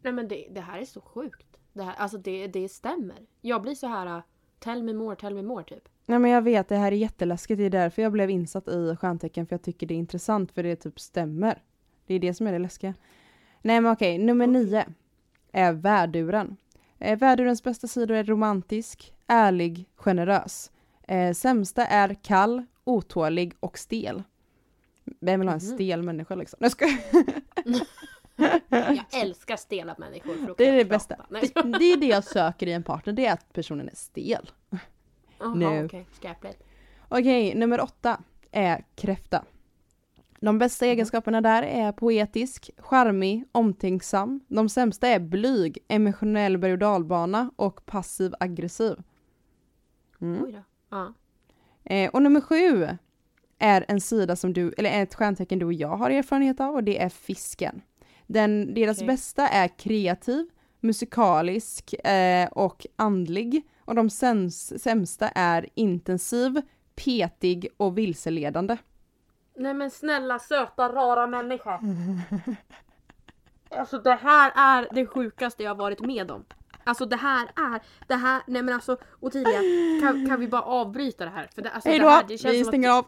[0.01, 1.47] nej men det, det här är så sjukt.
[1.73, 3.17] Det, här, alltså det, det stämmer.
[3.41, 4.23] Jag blir så här
[4.59, 5.89] tell me more, tell me more typ.
[6.05, 7.57] Nej men jag vet, det här är jätteläskigt.
[7.57, 10.63] Det är därför jag blev insatt i stjärntecken, för jag tycker det är intressant, för
[10.63, 11.61] det typ stämmer.
[12.07, 12.93] Det är det som är det läskiga.
[13.61, 14.85] Nej men okej, nummer nio
[15.51, 16.57] är värduren.
[16.99, 20.71] Eh, värdurens bästa sidor är romantisk, ärlig, generös.
[21.07, 24.23] Eh, sämsta är kall, otålig och stel.
[25.19, 25.75] Vem vill ha en Mhm.
[25.75, 26.57] stel människa liksom?
[26.61, 26.97] Nej, jag skojar.
[28.69, 30.55] Jag älskar stela människor.
[30.57, 31.25] Det är det bästa.
[31.29, 31.51] Nej.
[31.55, 34.51] Det är det jag söker i en partner, det är att personen är stel.
[35.43, 35.85] Jaha, Nu.
[35.85, 36.07] okej.
[36.13, 36.63] Skräpligt.
[37.09, 38.19] Okej, nummer åtta
[38.51, 39.45] är kräfta.
[40.39, 44.39] De bästa egenskaperna där är poetisk, charmig, omtänksam.
[44.47, 48.95] De sämsta är blyg, emotionell berg och dalbana och passiv aggressiv.
[50.21, 50.43] Mm.
[50.43, 50.59] Oj då.
[50.89, 51.13] Ja.
[51.83, 52.87] Eh, och nummer sju
[53.59, 56.83] är en sida som du, eller ett stjärntecken du och jag har erfarenhet av och
[56.83, 57.81] det är fisken.
[58.27, 59.07] Den, deras Okej.
[59.07, 60.45] bästa är kreativ,
[60.79, 63.61] musikalisk eh, och andlig.
[63.85, 66.61] Och de säms, sämsta är intensiv,
[66.95, 68.77] petig och vilseledande.
[69.55, 71.79] Nej men snälla söta rara människa.
[73.77, 76.45] Alltså det här är det sjukaste jag har varit med om.
[76.83, 79.59] Alltså det här är, det här, nej men alltså Ottilia,
[80.01, 81.49] kan, kan vi bara avbryta det här?
[81.55, 83.05] För det, alltså, Hej det här, det känns vi stänger att, av.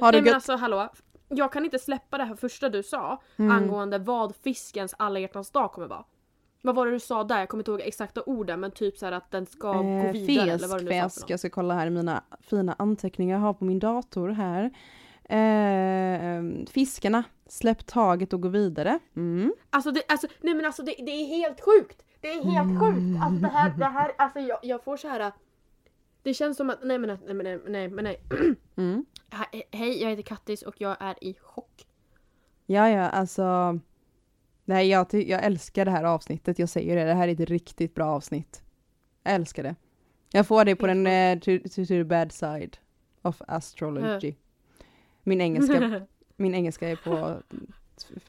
[0.00, 0.34] Ha det nej men gött.
[0.34, 0.88] alltså hallå.
[1.28, 3.50] Jag kan inte släppa det här första du sa Mm.
[3.52, 6.04] angående vad fiskens alla hjärtans dag kommer vara.
[6.62, 7.38] Vad var det du sa där?
[7.38, 10.50] Jag kommer inte ihåg exakta orden men typ så att den ska gå Eh, vidare
[10.50, 13.54] eller vad det nu fisk, jag ska kolla här i mina fina anteckningar jag har
[13.54, 14.70] på min dator här.
[15.24, 18.98] Eh, fiskarna, släpp taget och gå vidare.
[19.16, 19.54] Mm.
[19.70, 22.02] Alltså, det, alltså nej men alltså det, det är helt sjukt!
[22.20, 23.22] Det är helt sjukt!
[23.22, 25.32] Alltså det här, det här, alltså jag, jag får så här.
[26.22, 28.20] Det känns som att, nej men nej men nej, nej, men nej.
[28.76, 29.04] Mm.
[29.30, 31.86] He- Hej, jag heter Kattis och jag är i chock.
[32.66, 33.78] Ja, ja, alltså.
[34.70, 36.58] Nej, jag, jag älskar det här avsnittet.
[36.58, 38.62] Jag säger det, det här är ett riktigt bra avsnitt.
[39.22, 39.74] Jag älskar det.
[40.32, 42.76] Jag får det på den eh, to, to, the bad side
[43.22, 44.34] of astrology.
[45.22, 46.06] Min engelska,
[46.36, 47.42] min engelska är på,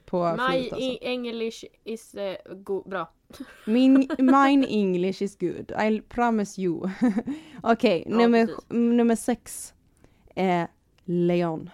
[0.06, 0.88] på My flyt alltså.
[0.88, 3.12] e- English is uh, bra.
[3.66, 6.90] Min, mine English is good, I promise you.
[7.64, 8.66] Okej, Ja, nummer, precis.
[8.70, 9.74] nummer sex
[10.36, 10.68] är
[11.06, 11.70] lejon.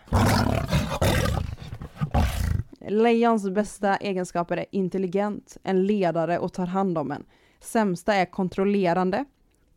[2.89, 7.25] Lejons bästa egenskaper är intelligent, en ledare och tar hand om en.
[7.59, 9.25] Sämsta är kontrollerande,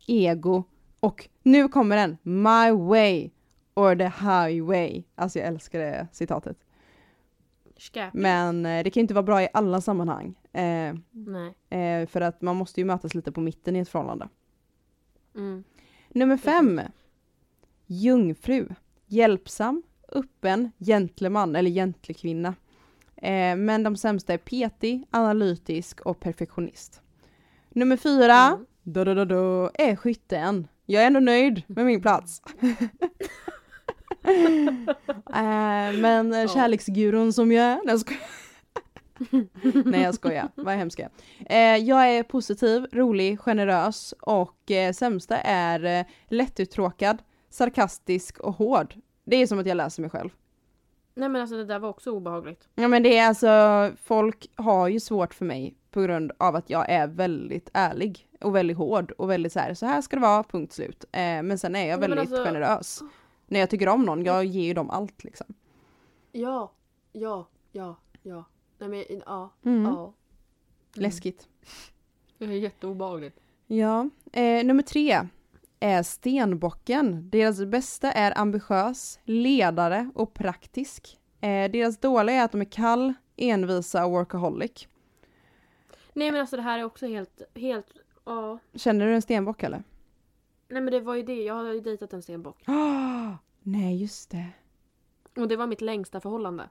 [0.07, 0.63] ego
[0.99, 3.29] och nu kommer den, my way
[3.73, 5.03] or the highway.
[5.15, 6.57] Alltså jag älskar det citatet.
[7.77, 8.13] Skräp.
[8.13, 10.35] Men eh, det kan inte vara bra i alla sammanhang.
[10.53, 11.55] Eh, Nej.
[11.69, 14.29] Eh, för att man måste ju mötas lite på mitten i ett förhållande.
[15.35, 15.63] Mm.
[16.09, 16.81] Nummer fem.
[17.85, 18.67] Jungfru.
[19.07, 22.55] Hjälpsam, öppen, gentleman eller gentlekvinna.
[23.21, 27.01] Eh, men de sämsta är petig, analytisk och perfektionist.
[27.69, 28.35] Nummer fyra.
[28.47, 28.65] Mm.
[28.83, 30.67] Da, da, da, är skytten.
[30.85, 32.41] Jag är ändå nöjd med min plats.
[35.33, 37.79] eh, men eh, kärleksgurun som jag är.
[37.85, 38.01] Jag.
[39.85, 41.09] Nej jag skojar, vad hemskt jag
[41.49, 41.75] är.
[41.75, 47.17] eh, Jag är positiv, rolig, generös och eh, sämsta är eh, lättuttråkad,
[47.49, 48.95] sarkastisk och hård.
[49.25, 50.29] Det är som att jag läser mig själv.
[51.21, 52.67] Nej men alltså det där var också obehagligt.
[52.75, 56.69] Ja men det är alltså, folk har ju svårt för mig på grund av att
[56.69, 60.21] jag är väldigt ärlig och väldigt hård och väldigt så här, så här ska det
[60.21, 61.05] vara, punkt slut.
[61.11, 63.01] Eh, men sen är jag väldigt alltså- generös.
[63.47, 65.47] När jag tycker om någon, jag ger ju dem allt liksom.
[66.31, 66.71] Ja,
[67.11, 68.43] ja, ja, ja.
[68.77, 69.83] Nej men ja, Mm.
[69.83, 70.13] ja.
[70.93, 71.47] Läskigt.
[72.37, 73.39] Det är jätteobehagligt.
[73.67, 75.27] Ja, eh, nummer tre
[75.81, 77.29] är stenbocken.
[77.29, 81.19] Deras bästa är ambitiös, ledare och praktisk.
[81.41, 84.87] Eh, deras dåliga är att de är kall, envisa och workaholic.
[86.13, 87.87] Nej men alltså det här är också helt, helt,
[88.25, 88.59] ja.
[88.73, 89.83] Känner du en stenbock eller?
[90.67, 92.63] Nej men det var ju det, jag har ju dejtat en stenbock.
[92.65, 94.49] Ah, nej, just det.
[95.35, 96.69] Och det var mitt längsta förhållande.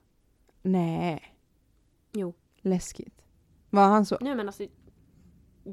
[0.63, 1.35] Nej.
[2.13, 2.35] Jo.
[2.61, 3.23] Läskigt.
[3.71, 4.19] Var han så?
[4.21, 4.67] Nej men alltså.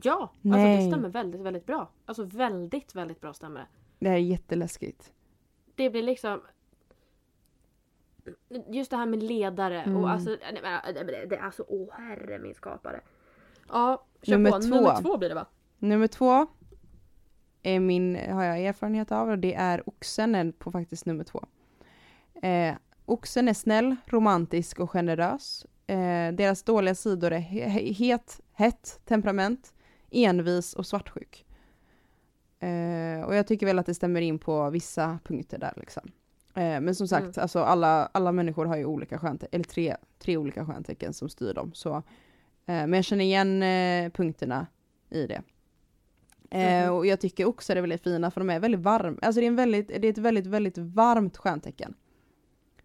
[0.04, 0.22] Ja!
[0.22, 0.78] Alltså Nej.
[0.86, 1.90] det stämmer väldigt, väldigt bra.
[2.06, 3.68] Alltså väldigt, väldigt bra stämmer det.
[4.00, 5.14] Det här är jätteläskigt.
[5.76, 6.42] Det blir liksom.
[8.70, 9.98] Just det här med ledare Mm.
[10.04, 10.30] och alltså.
[10.30, 13.02] nej, men, Det det- det är alltså, åh herre min skapare.
[13.70, 14.60] Ja, kör Nummer på.
[14.60, 14.68] två.
[14.76, 15.46] Nummer två blir det va?
[15.80, 16.48] Nummer två
[17.64, 21.46] är min, har jag erfarenhet av och det är oxen på faktiskt nummer två.
[22.42, 25.66] Eh, oxen är snäll, romantisk och generös.
[25.88, 29.74] Eh, deras dåliga sidor är he- he- het, hett temperament,
[30.12, 31.46] envis och svartsjuk.
[32.60, 36.04] Eh, och jag tycker väl att det stämmer in på vissa punkter där liksom.
[36.54, 37.34] Eh, men som sagt, Mm.
[37.38, 41.54] alltså alla, alla människor har ju olika stjärntecken, eller tre, tre olika stjärntecken som styr
[41.54, 41.72] dem.
[41.74, 42.04] Så, eh,
[42.66, 44.68] men jag känner igen eh, punkterna
[45.10, 45.42] i det.
[46.52, 46.94] Mhm.
[46.94, 49.18] och jag tycker också det är väldigt fina för de är väldigt varma.
[49.22, 51.94] Alltså det är, en väldigt, det är ett väldigt, väldigt varmt stjärntecken.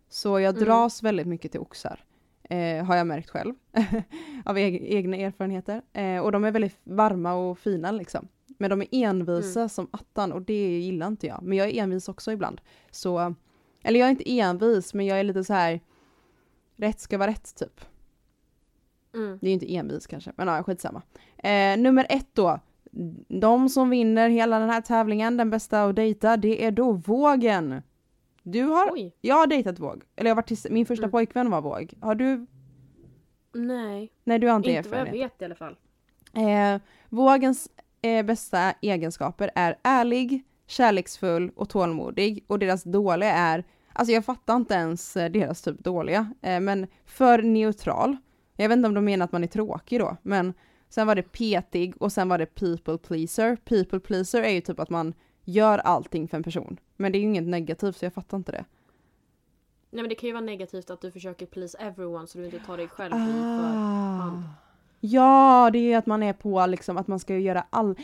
[0.09, 0.65] Så jag Mm.
[0.65, 2.05] dras väldigt mycket till oxar.
[2.51, 3.55] Eh, har jag märkt själv.
[4.45, 5.83] av eg- egna erfarenheter.
[5.93, 8.29] Eh, och de är väldigt varma och fina liksom.
[8.59, 9.69] Men de är envisa Mm.
[9.69, 11.43] som attan och det gillar inte jag.
[11.43, 12.61] Men jag är envis också ibland.
[12.91, 13.35] Så,
[13.83, 15.81] eller jag är inte envis men jag är lite så här.
[16.77, 17.81] rätt ska vara rätt typ.
[19.15, 19.39] Mm.
[19.41, 21.03] Det är ju inte envis kanske, men ja, skitsamma.
[21.39, 22.61] Eh, nummer ett då.
[23.29, 27.83] De som vinner hela den här tävlingen, den bästa att dejta, det är då Vågen.
[28.43, 29.17] Du har, Oj.
[29.21, 30.03] jag har dejtat Våg.
[30.17, 31.11] Eller jag varit till, min första Mm.
[31.11, 31.95] pojkvän var Våg.
[32.01, 32.47] Har du?
[33.55, 34.13] Nej.
[34.25, 35.33] Nej, du har inte, Inte vad jag erfarenhet.
[35.33, 35.77] vet i alla fall.
[36.35, 37.69] Eh, vågens
[38.03, 42.45] eh, bästa egenskaper är ärlig, kärleksfull och tålmodig.
[42.47, 46.87] Och deras dåliga är, alltså jag fattar inte ens eh, deras typ dåliga, eh, men
[47.07, 48.17] för neutral.
[48.57, 50.55] Jag vet inte om de menar att man är tråkig då, men
[50.89, 53.57] sen var det petig och sen var det people pleaser.
[53.57, 56.81] People pleaser är ju typ att man gör allting för en person.
[56.97, 58.65] Men det är ju inget negativt så jag fattar inte det.
[59.91, 62.59] Nej men det kan ju vara negativt att du försöker please everyone så du inte
[62.59, 64.17] tar dig själv i för Ah.
[64.17, 64.43] hand.
[65.01, 67.95] Ja, det är ju att man är på liksom att man ska göra all...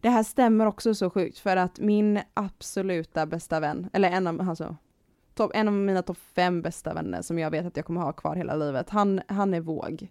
[0.00, 4.40] Det här stämmer också så sjukt för att min absoluta bästa vän, eller en av,
[4.48, 4.76] alltså,
[5.34, 8.12] topp- en av mina topp fem bästa vänner som jag vet att jag kommer ha
[8.12, 10.08] kvar hela livet, han, han är våg.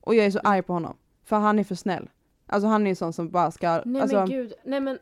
[0.00, 0.96] Och jag är så arg på honom.
[1.24, 2.10] För han är för snäll.
[2.46, 3.82] Alltså han är ju sån som bara ska...
[3.84, 4.52] Nej alltså, men gud.
[4.64, 4.98] Nej men.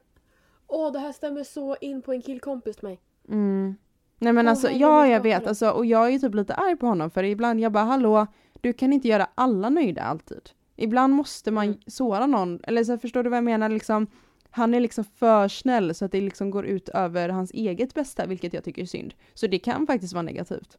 [0.67, 3.01] Åh det här stämmer så in på en killkompis till mig.
[3.29, 3.75] Mm.
[4.19, 6.87] Nej men alltså, ja jag vet, alltså, och jag är ju typ lite arg på
[6.87, 8.27] honom för ibland jag bara hallå,
[8.61, 10.51] du kan inte göra alla nöjda alltid.
[10.77, 11.79] Ibland måste man Mm.
[11.87, 14.07] såra någon, eller så förstår du vad jag menar liksom,
[14.51, 18.27] han är liksom för snäll så att det liksom går ut över hans eget bästa,
[18.27, 19.15] vilket jag tycker är synd.
[19.35, 20.79] Så det kan faktiskt vara negativt.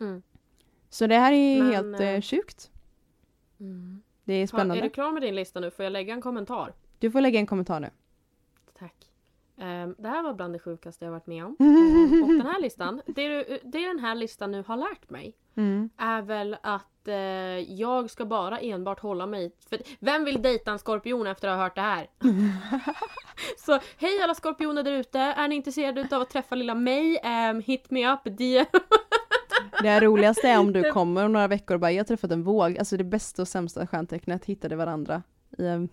[0.00, 0.22] Mm.
[0.90, 2.70] Så det här är Men, helt eh, eh, sjukt.
[3.60, 4.02] Mm.
[4.24, 4.78] Det är Ha, spännande.
[4.78, 5.70] är du klar med din lista nu?
[5.70, 6.72] Får jag lägga en kommentar?
[6.98, 7.88] Du får lägga en kommentar nu.
[8.78, 9.10] Tack.
[9.58, 11.56] Ehm, det här var bland det sjukaste jag varit med om.
[11.60, 15.90] Ehm, och den här listan, det, det den här listan nu har lärt mig Mm.
[15.96, 17.14] är väl att eh,
[17.80, 19.52] jag ska bara enbart hålla mig...
[19.68, 22.06] För vem vill dejta en skorpion efter att ha hört det här?
[23.58, 25.18] Så hej alla skorpioner där ute!
[25.18, 27.20] Är ni intresserade av att träffa lilla mig?
[27.50, 28.66] Um, hit me up, DM.
[29.82, 32.42] Det roligaste är om du kommer om några veckor och bara jag har träffat en
[32.42, 35.22] våg, alltså det bästa och sämsta stjärntecknet hittade varandra
[35.58, 35.88] i en,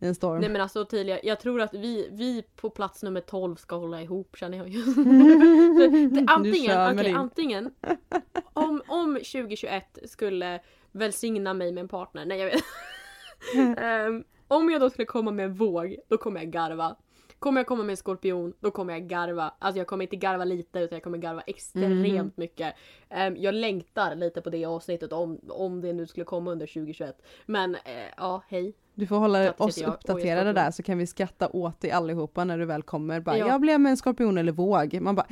[0.00, 0.40] i en storm.
[0.40, 4.02] Nej men alltså Ottilia, jag tror att vi, vi på plats nummer 12 ska hålla
[4.02, 4.82] ihop känner jag ju.
[4.94, 7.16] För det, antingen, din.
[7.16, 7.70] antingen
[8.52, 10.60] om, om 2021 skulle
[10.92, 12.62] välsigna mig med en partner, nej jag vet.
[13.78, 16.96] Ehm, om jag då skulle komma med en våg, då kommer jag garva.
[17.38, 19.54] Kommer jag komma med en skorpion, då kommer jag garva.
[19.58, 22.30] Alltså jag kommer inte garva lite utan jag kommer garva extremt Mhm.
[22.36, 22.74] mycket.
[23.08, 27.22] Ehm, jag längtar lite på det avsnittet om, om det nu skulle komma under 2021.
[27.46, 27.80] Men eh,
[28.16, 28.74] ja, hej.
[28.94, 32.44] Du får hålla Grattis oss jag uppdaterade där så kan vi skratta åt dig allihopa
[32.44, 33.20] när du väl kommer.
[33.20, 33.48] Bara, Ja.
[33.48, 35.00] Jag blev med en skorpion eller våg.
[35.00, 35.26] Man bara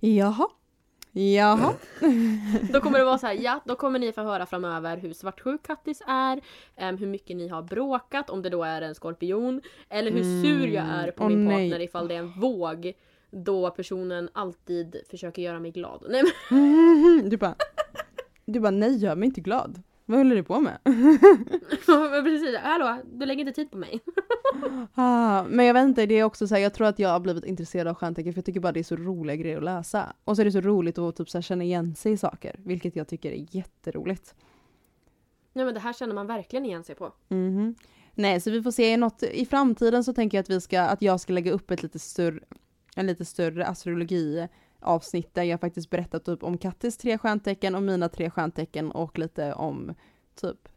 [0.00, 0.48] jaha,
[1.12, 1.74] jaha.
[2.72, 5.62] Då kommer det vara så här, ja, då kommer ni få höra framöver hur svartsjuk
[5.62, 6.40] Kattis är,
[6.76, 10.66] em, hur mycket ni har bråkat, om det då är en skorpion, eller hur sur
[10.68, 11.84] jag är på Mm, min partner nej.
[11.84, 12.92] ifall det är en våg.
[13.30, 16.04] Då personen alltid försöker göra mig glad.
[16.08, 17.54] Nej, men, Du bara,
[18.44, 19.82] du bara nej gör mig inte glad.
[20.06, 20.78] Vad håller du på med?
[22.24, 24.00] precis, hallå, du lägger inte tid på mig.
[24.94, 27.20] Ah, men jag vet inte, det är också så här, jag tror att jag har
[27.20, 30.12] blivit intresserad av stjärntecken för jag tycker bara det är så roliga grejer att läsa.
[30.24, 32.60] Och så är det så roligt att typ så här, känna igen sig i saker,
[32.64, 34.34] vilket jag tycker är jätteroligt.
[35.52, 37.12] Nej men det här känner man verkligen igen sig på.
[37.28, 37.74] Mhm.
[38.14, 40.80] Nej, så vi får se i något, i framtiden så tänker jag att vi ska,
[40.80, 42.40] att jag ska lägga upp ett lite större,
[42.96, 44.48] en lite större astrologi
[44.80, 49.18] avsnitt där jag faktiskt berättar typ om Kattis tre stjärntecken och mina tre stjärntecken och
[49.18, 49.94] lite om
[50.34, 50.68] typ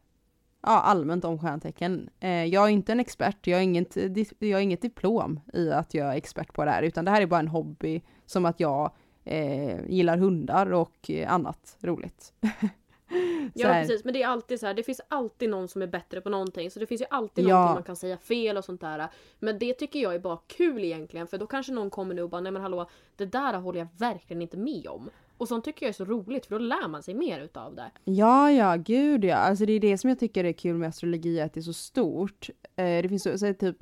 [0.63, 2.09] ja, allmänt om stjärntecken.
[2.19, 3.97] Eh, jag är inte en expert, jag har, inget,
[4.39, 7.21] jag har inget diplom i att jag är expert på det här, utan det här
[7.21, 8.91] är bara en hobby som att jag
[9.23, 12.33] eh, gillar hundar och annat roligt.
[13.53, 16.21] ja precis, men det är alltid så här, det finns alltid någon som är bättre
[16.21, 16.71] på någonting.
[16.71, 17.55] Så det finns ju alltid ja.
[17.55, 19.07] någonting man kan säga fel och sånt där.
[19.39, 22.29] Men det tycker jag är bara kul egentligen, för då kanske någon kommer nu och
[22.29, 25.09] bara nej men hallå, det där håller jag verkligen inte med om.
[25.43, 27.91] Och sånt tycker jag är så roligt för då lär man sig mer utav det.
[28.03, 29.35] Ja, ja, gud ja.
[29.35, 31.73] Alltså det är det som jag tycker är kul med astrologi, att det är så
[31.73, 32.49] stort.
[32.75, 33.77] Eh, det finns så, så typ,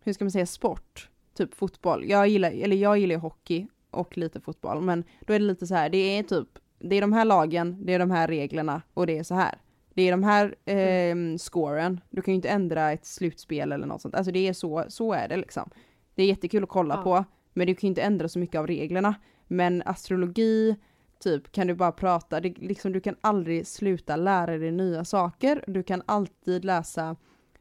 [0.00, 1.08] hur ska man säga, sport.
[1.36, 2.04] Typ fotboll.
[2.04, 5.74] Jag gillar, eller jag gillar hockey och lite fotboll, men då är det lite så
[5.74, 6.48] här, det är typ,
[6.78, 9.58] det är de här lagen, det är de här reglerna och det är så här.
[9.94, 14.02] Det är de här eh, scoren, du kan ju inte ändra ett slutspel eller något
[14.02, 14.14] sånt.
[14.14, 15.70] Alltså det är så, så är det liksom.
[16.14, 17.02] Det är jättekul att kolla ja.
[17.02, 19.14] på, men du kan ju inte ändra så mycket av reglerna.
[19.46, 20.76] Men astrologi,
[21.24, 25.64] typ kan du bara prata, det, liksom, du kan aldrig sluta lära dig nya saker,
[25.66, 27.16] du kan alltid läsa,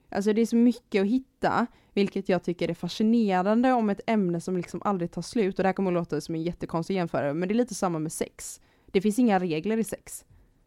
[0.10, 4.42] alltså det är så mycket att hitta, vilket jag tycker är fascinerande om ett ämne
[4.42, 7.34] som liksom aldrig tar slut, och det här kommer att låta som en jättekonstig jämförelse,
[7.34, 8.62] men det är lite samma med sex.
[8.92, 10.26] Det finns inga regler i sex.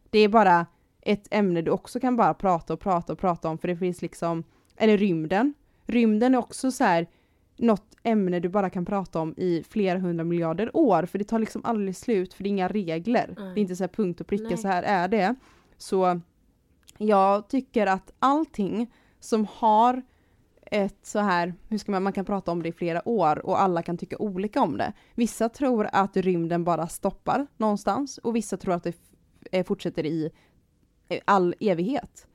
[0.09, 0.65] Det är bara
[1.01, 4.01] ett ämne du också kan bara prata och prata och prata om, för det finns
[4.01, 4.43] liksom,
[4.77, 5.53] eller rymden.
[5.85, 7.07] Rymden är också så här,
[7.57, 11.39] något ämne du bara kan prata om i flera hundra miljarder år, för det tar
[11.39, 13.35] liksom aldrig slut, för det är inga regler.
[13.37, 13.53] Mm.
[13.53, 14.57] Det är inte så här punkt och pricka, Nej.
[14.57, 15.35] så här är det.
[15.77, 16.21] Så
[16.97, 20.01] jag tycker att allting som har
[20.71, 23.61] ett så här, hur ska man, man kan prata om det i flera år och
[23.61, 24.93] alla kan tycka olika om det.
[25.15, 28.95] Vissa tror att rymden bara stoppar någonstans och vissa tror att det
[29.51, 30.31] eh, fortsätter i
[31.25, 32.27] all evighet.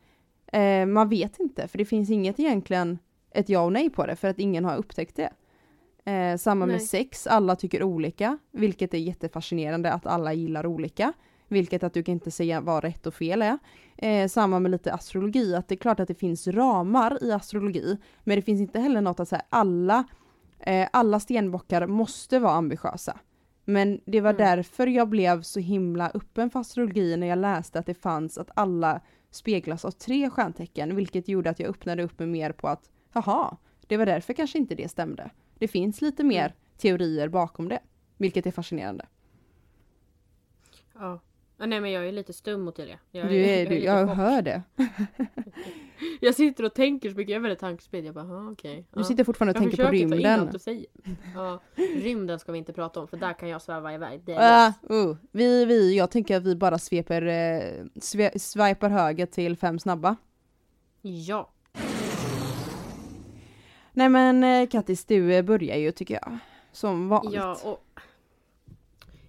[0.46, 2.98] Eh, man vet inte, för det finns inget egentligen
[3.34, 5.30] ett ja och nej på det för att ingen har upptäckt det.
[6.10, 6.74] Eh, samma nej.
[6.74, 11.12] med sex, alla tycker olika, vilket är jättefascinerande att alla gillar olika.
[11.48, 13.58] Vilket att du kan inte säga vad rätt och fel är.
[13.96, 17.98] Eh, samma med lite astrologi, att det är klart att det finns ramar i astrologi,
[18.24, 20.04] men det finns inte heller något att säga alla,
[20.60, 23.18] eh, alla stenbockar måste vara ambitiösa.
[23.64, 24.42] Men det var mm.
[24.42, 28.50] därför jag blev så himla öppen för astrologi när jag läste att det fanns att
[28.54, 32.90] alla speglas av tre stjärntecken, vilket gjorde att jag öppnade upp mig mer på att
[33.12, 33.56] jaha,
[33.86, 35.30] det var därför kanske inte det stämde.
[35.58, 37.80] Det finns lite mer teorier bakom det,
[38.16, 39.06] vilket är fascinerande.
[40.94, 41.20] Ja.
[41.56, 42.98] nej men jag är lite stum mot det.
[43.10, 44.62] Jag, du är, jag, är jag hör det.
[46.20, 48.04] jag sitter och tänker så mycket, jag är väldigt tankspridd.
[48.04, 48.72] Jag bara, okej.
[48.72, 48.84] Okay.
[48.90, 50.58] Du sitter fortfarande och jag tänker på rymden.
[50.64, 50.86] Ta in
[51.34, 54.22] ja, rymden ska vi inte prata om för där kan jag sväva iväg.
[54.24, 55.16] Det är uh, uh.
[55.30, 57.84] Vi, vi, jag tänker att vi bara sveper, eh,
[58.40, 60.16] sve, höger till fem snabba.
[61.02, 61.52] Ja.
[63.92, 66.38] Nej men eh, Kattis, du eh, börjar ju tycker jag.
[66.72, 67.34] Som vanligt.
[67.34, 68.00] Ja, och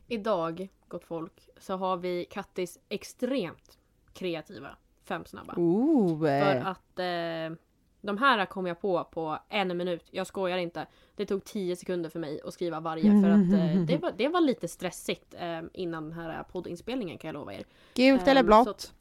[0.07, 3.77] idag, gott folk, så har vi Kattis extremt
[4.13, 4.69] kreativa
[5.03, 5.53] fem snabba.
[5.57, 6.19] Ooh.
[6.19, 7.57] För att eh,
[8.01, 10.03] de här kom jag på på en minut.
[10.11, 10.85] Jag skojar inte.
[11.15, 14.27] Det tog tio sekunder för mig att skriva varje för att eh, det, var, det
[14.27, 17.63] var lite stressigt eh, innan den här poddinspelningen kan jag lova er.
[17.93, 18.67] Gult eller ehm, blått?
[18.67, 18.93] Att,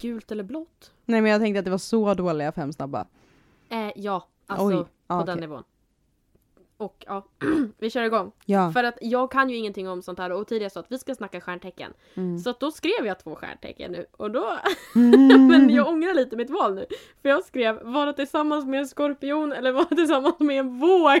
[0.00, 0.92] gult eller blått?
[1.04, 3.06] Nej men jag tänkte att det var så dåliga fem snabba.
[3.70, 4.84] Eh, ja, alltså Oj.
[5.06, 5.26] på okay.
[5.26, 5.64] den nivån.
[6.76, 7.24] Och ja,
[7.78, 8.32] vi kör igång.
[8.44, 8.72] Ja.
[8.72, 11.14] För att jag kan ju ingenting om sånt här och tidigare sa att vi ska
[11.14, 11.92] snacka stjärntecken.
[12.14, 12.38] Mm.
[12.38, 14.58] Så att då skrev jag två stjärntecken nu och då...
[14.94, 15.46] Mm.
[15.46, 16.86] men jag ångrar lite mitt val nu.
[17.22, 21.20] För jag skrev vara tillsammans med en skorpion eller vara tillsammans med en våg.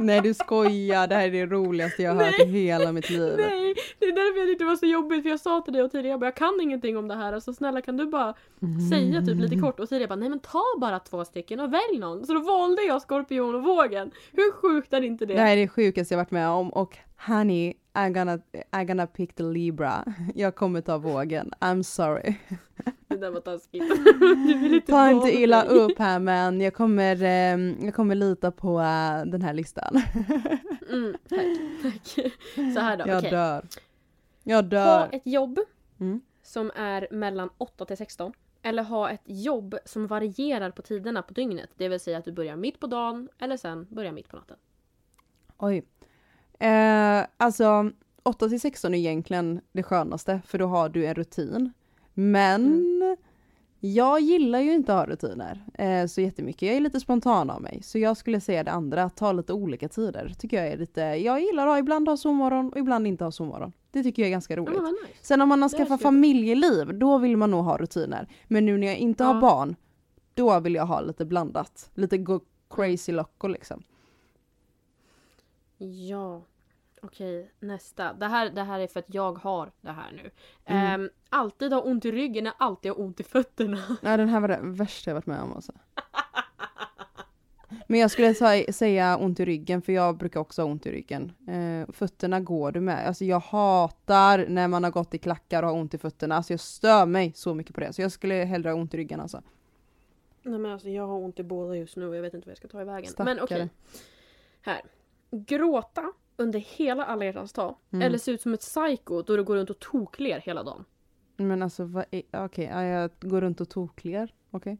[0.00, 3.34] Nej du skojar, det här är det roligaste jag har hört i hela mitt liv.
[3.38, 5.82] Nej, det är därför jag tyckte det var så jobbigt för jag sa till dig
[5.82, 8.34] och tidigare jag, bara, jag kan ingenting om det här, alltså snälla kan du bara
[8.62, 8.80] mm.
[8.80, 11.98] säga typ lite kort och tidigare bara nej men ta bara två stycken och välj
[11.98, 12.26] någon.
[12.26, 14.10] Så då valde jag skorpion och vågen.
[14.32, 15.34] Hur sjukt är inte det?
[15.34, 18.40] Det här är det sjukaste jag varit med om och honey, I'm gonna,
[18.72, 20.04] I'm gonna pick the Libra.
[20.34, 22.34] Jag kommer ta vågen, I'm sorry.
[23.08, 23.82] Det där var taskigt.
[24.20, 25.74] Du vill inte Ta inte illa mig.
[25.74, 30.02] upp här men jag kommer, eh, jag kommer lita på uh, den här listan.
[30.90, 31.46] mm, tack,
[31.82, 32.32] tack.
[32.74, 33.30] Så här då, Jag okay.
[33.30, 33.64] dör.
[34.42, 34.98] Jag dör.
[34.98, 35.58] Ha ett jobb
[36.00, 36.20] mm.
[36.42, 38.32] som är mellan 8 till 16.
[38.62, 41.70] Eller ha ett jobb som varierar på tiderna på dygnet.
[41.76, 44.56] Det vill säga att du börjar mitt på dagen eller sen börjar mitt på natten.
[45.58, 45.84] Oj.
[46.58, 47.90] Eh, alltså
[48.22, 51.72] 8 till 16 är egentligen det skönaste för då har du en rutin.
[52.14, 53.16] Men mm.
[53.80, 56.62] jag gillar ju inte att ha rutiner eh, så jättemycket.
[56.62, 57.80] Jag är lite spontan av mig.
[57.82, 60.34] Så jag skulle säga det andra, att ta lite olika tider.
[60.38, 63.72] Tycker jag är lite, jag gillar att ibland ha sovmorgon och ibland inte ha sovmorgon.
[63.90, 64.80] Det tycker jag är ganska roligt.
[64.82, 65.18] Ja, nice.
[65.22, 68.28] Sen om man har skaffat familjeliv, då vill man nog ha rutiner.
[68.44, 69.32] Men nu när jag inte ja.
[69.32, 69.76] har barn,
[70.34, 71.90] då vill jag ha lite blandat.
[71.94, 72.40] Lite go
[72.70, 73.82] crazy loco liksom.
[75.78, 76.42] Ja.
[77.02, 78.12] Okej, nästa.
[78.12, 80.30] Det här, det här är för att jag har det här nu.
[80.64, 81.00] Mm.
[81.00, 83.82] Ehm, alltid ha ont i ryggen är alltid ha ont i fötterna.
[84.02, 85.72] Nej den här var det värsta jag varit med om alltså.
[87.86, 90.90] Men jag skulle sä- säga ont i ryggen för jag brukar också ha ont i
[90.90, 91.32] ryggen.
[91.48, 93.06] Eh, fötterna går du med.
[93.08, 96.36] Alltså jag hatar när man har gått i klackar och har ont i fötterna.
[96.36, 97.92] Alltså jag stör mig så mycket på det.
[97.92, 99.42] Så jag skulle hellre ha ont i ryggen alltså.
[100.42, 102.50] Nej men alltså jag har ont i båda just nu och jag vet inte vad
[102.50, 103.10] jag ska ta i vägen.
[103.10, 103.34] Stackare.
[103.34, 103.68] Men okej.
[104.62, 104.80] Här.
[105.30, 107.76] Gråta under hela alla hjärtans dag.
[107.90, 108.02] Mm.
[108.06, 110.84] Eller se ut som ett psycho då du går runt och tokler hela dagen.
[111.36, 114.34] Men alltså vad är, okej, ja, jag går runt och tokler.
[114.50, 114.78] Okej.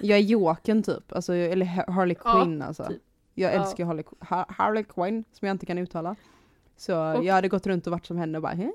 [0.00, 2.84] Jag är Jokern typ, alltså, eller Ha- Harley Ja, Quinn alltså.
[2.84, 3.02] typ.
[3.34, 3.60] Jag Ja.
[3.60, 6.16] älskar Harley, ha, Harley Quinn som jag inte kan uttala.
[6.76, 8.72] Så Och- jag hade gått runt och varit som henne och bara Hä?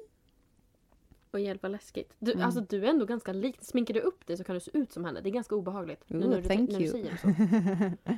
[1.31, 2.15] Och hjälp vad läskigt.
[2.19, 2.45] Du, Mm.
[2.45, 3.57] Alltså du är ändå ganska lik.
[3.61, 5.21] Sminkar du upp dig så kan du se ut som henne.
[5.21, 6.03] Det är ganska obehagligt.
[6.07, 7.27] nu Ooh, när du, när du säger så.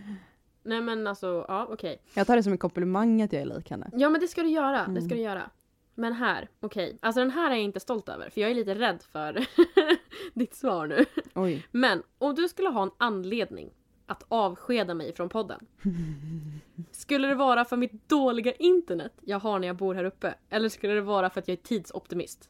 [0.66, 2.01] Nej men alltså, ja okej.
[2.13, 3.89] Jag tar det som en komplimang att jag är lik henne.
[3.93, 4.78] Ja men det ska du göra.
[4.88, 5.07] Det ska Mm.
[5.18, 5.49] du göra.
[5.95, 6.97] Men här, okej.
[7.01, 8.30] Alltså den här är jag inte stolt över.
[8.30, 9.45] För jag är lite rädd för
[10.34, 11.05] ditt svar nu.
[11.36, 11.68] Oj.
[11.72, 13.70] Men om du skulle ha en anledning
[14.05, 15.66] att avskeda mig från podden.
[16.91, 20.34] Skulle det vara för mitt dåliga internet jag har när jag bor här uppe?
[20.49, 22.49] Eller skulle det vara för att jag är tidsoptimist?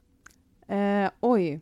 [0.67, 1.61] Eh, oj.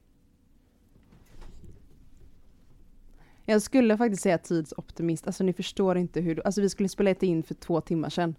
[3.46, 5.28] Jag skulle faktiskt säga tidsoptimist.
[5.28, 6.41] Alltså ni förstår inte hur...
[6.46, 8.36] Alltså vi skulle spela in för två timmar sedan.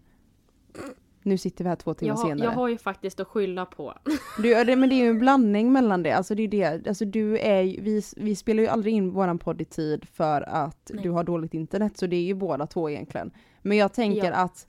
[1.23, 2.45] Nu sitter vi här två timmar Jag har, senare.
[2.45, 3.95] jag har ju faktiskt att skylla på.
[4.43, 6.13] Du, men det är ju en blandning mellan det.
[6.13, 6.89] Alltså det är det.
[6.89, 10.43] Alltså du är ju- vi, vi spelar ju aldrig in våran podd i tid för
[10.43, 11.03] att Nej.
[11.03, 11.97] du har dåligt internet.
[11.99, 13.31] Så det är ju båda två egentligen.
[13.63, 14.33] Men jag tänker Ja.
[14.37, 14.67] att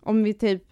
[0.00, 0.64] om vi typ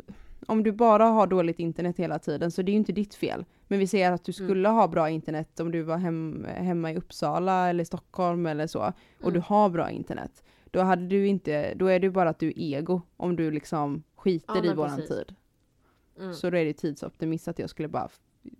[0.46, 3.44] om du bara har dåligt internet hela tiden så det är ju inte ditt fel.
[3.70, 4.48] Men vi säger att du Mm.
[4.48, 8.80] skulle ha bra internet om du var hem, hemma i Uppsala eller Stockholm eller så.
[9.18, 9.32] Och Mm.
[9.34, 10.44] du har bra internet.
[10.70, 14.02] Då hade du inte, då är det bara att du är ego om du liksom
[14.16, 15.16] skiter Ja, i våran precis.
[15.16, 15.34] tid.
[16.18, 16.34] Mm.
[16.34, 18.08] Så då är det tidsoptimist att jag skulle bara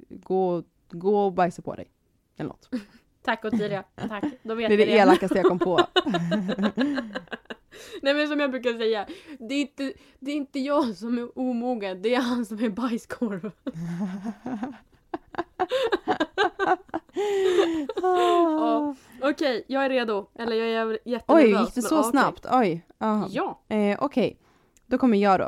[0.08, 1.90] gå, gå och bajsa på dig.
[2.36, 2.68] Eller något.
[3.22, 4.24] Tack Ottilia, tack.
[4.42, 5.80] Då vet Det är vi det elakaste jag kom på.
[8.02, 9.06] Nej men som jag brukar säga,
[9.38, 12.68] det är, inte, det är inte jag som är omogen, det är han som är
[12.68, 13.50] bajskorv.
[18.02, 18.94] Ja.
[19.22, 20.26] Okej, jag är redo.
[20.38, 21.44] Eller jag är jättenervös.
[21.44, 22.10] Oj, gick det men så ja, okej.
[22.10, 22.46] snabbt?
[22.52, 22.86] Oj.
[22.98, 23.26] aha.
[23.30, 23.60] Ja.
[23.68, 24.36] Eh, Okej,
[24.86, 25.44] då kommer jag då.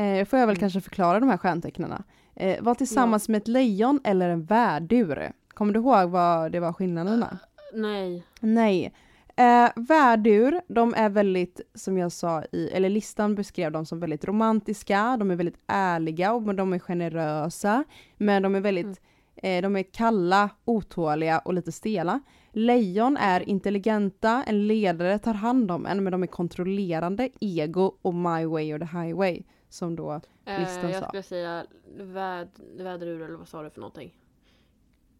[0.00, 0.60] Eh, får jag väl Mm.
[0.60, 2.02] kanske förklara de här stjärntecknarna.
[2.34, 5.32] Eh, var tillsammans med ett lejon eller en värdur.
[5.54, 7.38] Kommer du ihåg vad det var skillnaderna?
[7.74, 8.24] Nej.
[8.40, 8.92] Nej.
[9.36, 14.24] Eh, värdur, de är väldigt, som jag sa i, eller listan beskrev dem som väldigt
[14.24, 17.84] romantiska, de är väldigt ärliga och men de är generösa.
[18.16, 19.02] Men de är väldigt, eh,
[19.34, 22.20] de är kalla, otåliga och lite stela.
[22.50, 28.14] Lejon är intelligenta, en ledare tar hand om en, men de är kontrollerande, ego och
[28.14, 29.42] my way or the highway.
[29.68, 31.08] Som då, Eh, Listan jag sa.
[31.08, 31.66] skulle säga
[31.96, 34.14] väd, väderur eller vad sa du för någonting?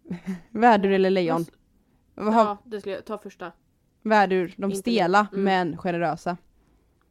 [0.51, 1.45] värdur eller lejon.
[2.15, 3.53] Ja, det skulle jag ta första.
[4.03, 5.45] Värdur, de stela mm.
[5.45, 6.37] men generösa.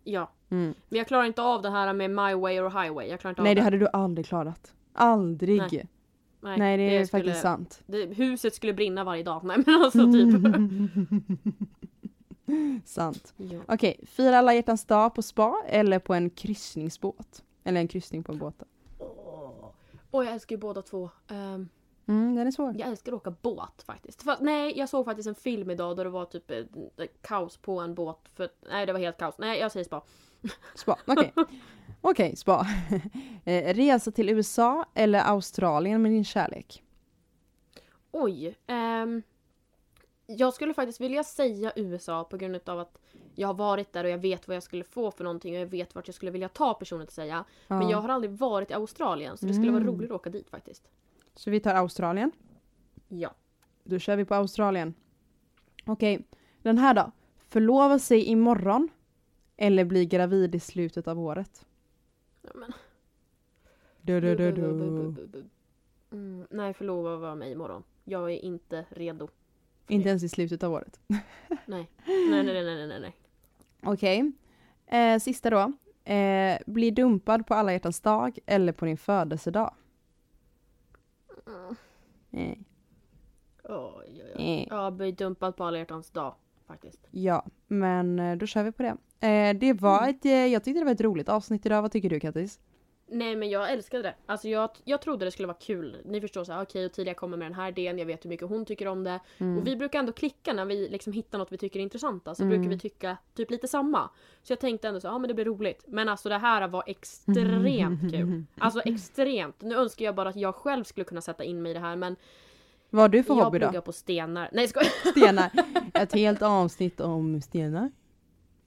[0.03, 0.31] Ja.
[0.49, 0.73] Mm.
[0.89, 3.07] Men jag klarar inte av det här med my way or highway.
[3.07, 4.73] Jag klarar inte Nej av det hade du aldrig klarat.
[4.93, 5.57] Aldrig.
[5.57, 5.87] Nej.
[6.41, 7.83] Nej, det är skulle- faktiskt sant.
[7.85, 9.43] Det, huset skulle brinna varje dag.
[9.43, 10.29] Nej men alltså typ.
[12.85, 13.33] sant.
[13.37, 13.59] ja.
[13.67, 17.43] Okej, fira alla hjärtans dag på spa eller på en kryssningsbåt.
[17.63, 18.63] Eller en kryssning på en båt.
[18.99, 19.69] Åh,
[20.11, 21.09] Åh, jag älskar ju båda två.
[21.27, 21.69] Ehm,
[22.05, 22.75] Mm, den är svår.
[22.79, 24.23] jag älskar att åka båt faktiskt.
[24.23, 26.57] För, nej, jag såg faktiskt en film idag då det var typ eh,
[27.21, 28.19] kaos på en båt.
[28.35, 29.35] För, nej, det var helt kaos.
[29.37, 30.01] Nej, jag säger spa.
[30.75, 31.33] Spa, okej.
[32.01, 32.67] Okej, spa.
[33.45, 36.83] Eh, Resa till USA eller Australien med din kärlek.
[38.11, 38.55] Oj.
[38.67, 39.21] ehm,
[40.27, 42.97] jag skulle faktiskt vilja säga USA på grund av att
[43.35, 45.65] jag har varit där och jag vet vad jag skulle få för någonting och jag
[45.67, 47.45] vet vart jag skulle vilja ta personen att säga.
[47.67, 47.91] Men Ja.
[47.91, 49.93] jag har aldrig varit i Australien så det skulle vara Mm.
[49.95, 50.87] roligt att åka dit faktiskt.
[51.35, 52.31] Så vi tar Australien.
[53.07, 53.31] Ja.
[53.83, 54.93] Då kör vi på Australien.
[55.85, 56.27] Okej,
[56.61, 57.11] den här då.
[57.49, 58.89] Förlova sig imorgon
[59.57, 61.65] eller bli gravid i slutet av året.
[62.41, 62.73] Ja, Men.
[64.01, 65.43] Du, du, du, du.
[66.11, 67.83] Mm, nej, förlova var mig imorgon.
[68.03, 69.27] Jag är inte redo.
[69.87, 70.09] Inte det.
[70.09, 70.99] ens i slutet av året.
[71.07, 71.21] Nej.
[71.65, 71.89] Nej,
[72.29, 73.15] nej, nej, nej, nej, nej.
[73.83, 74.31] Okej.
[74.87, 75.71] Eh, sista då.
[76.13, 79.73] Eh, bli dumpad på alla hjärtans dag eller på din födelsedag.
[81.47, 81.75] Mm.
[82.31, 82.57] Eh,
[83.63, 84.43] Oj, oj, oj.
[84.61, 84.67] eh.
[84.69, 86.35] Jag blir dumpad på alla hjärtans dag.
[86.67, 87.07] Faktiskt.
[87.11, 88.97] Ja, men eh, då kör vi på det.
[89.21, 90.09] Eh, det var Mm.
[90.09, 91.81] ett, eh, jag tyckte det var ett roligt avsnitt idag.
[91.81, 92.59] Vad tycker du Kattis?
[93.13, 94.15] Nej men jag älskade det.
[94.25, 95.97] Alltså jag, jag trodde det skulle vara kul.
[96.05, 98.29] Ni förstår så här, okej och Tilia kommer med den här idén, jag vet hur
[98.29, 99.19] mycket hon tycker om det.
[99.37, 99.57] Mm.
[99.57, 102.35] Och vi brukar ändå klicka när vi liksom hittar något vi tycker är intressanta.
[102.35, 102.57] Så Mm.
[102.57, 104.09] brukar vi tycka typ lite samma.
[104.43, 105.83] Så jag tänkte ändå så ja men det blir roligt.
[105.87, 108.43] Men alltså det här var extremt kul.
[108.57, 109.61] Alltså extremt.
[109.61, 111.95] Nu önskar jag bara att jag själv skulle kunna sätta in mig i det här
[111.95, 112.15] men
[112.89, 113.65] Vad har du för jag hobby då?
[113.67, 114.49] pluggar på stenar.
[114.53, 114.79] Nej ska
[115.11, 115.51] Stenar.
[115.93, 117.91] Ett helt avsnitt om stenar.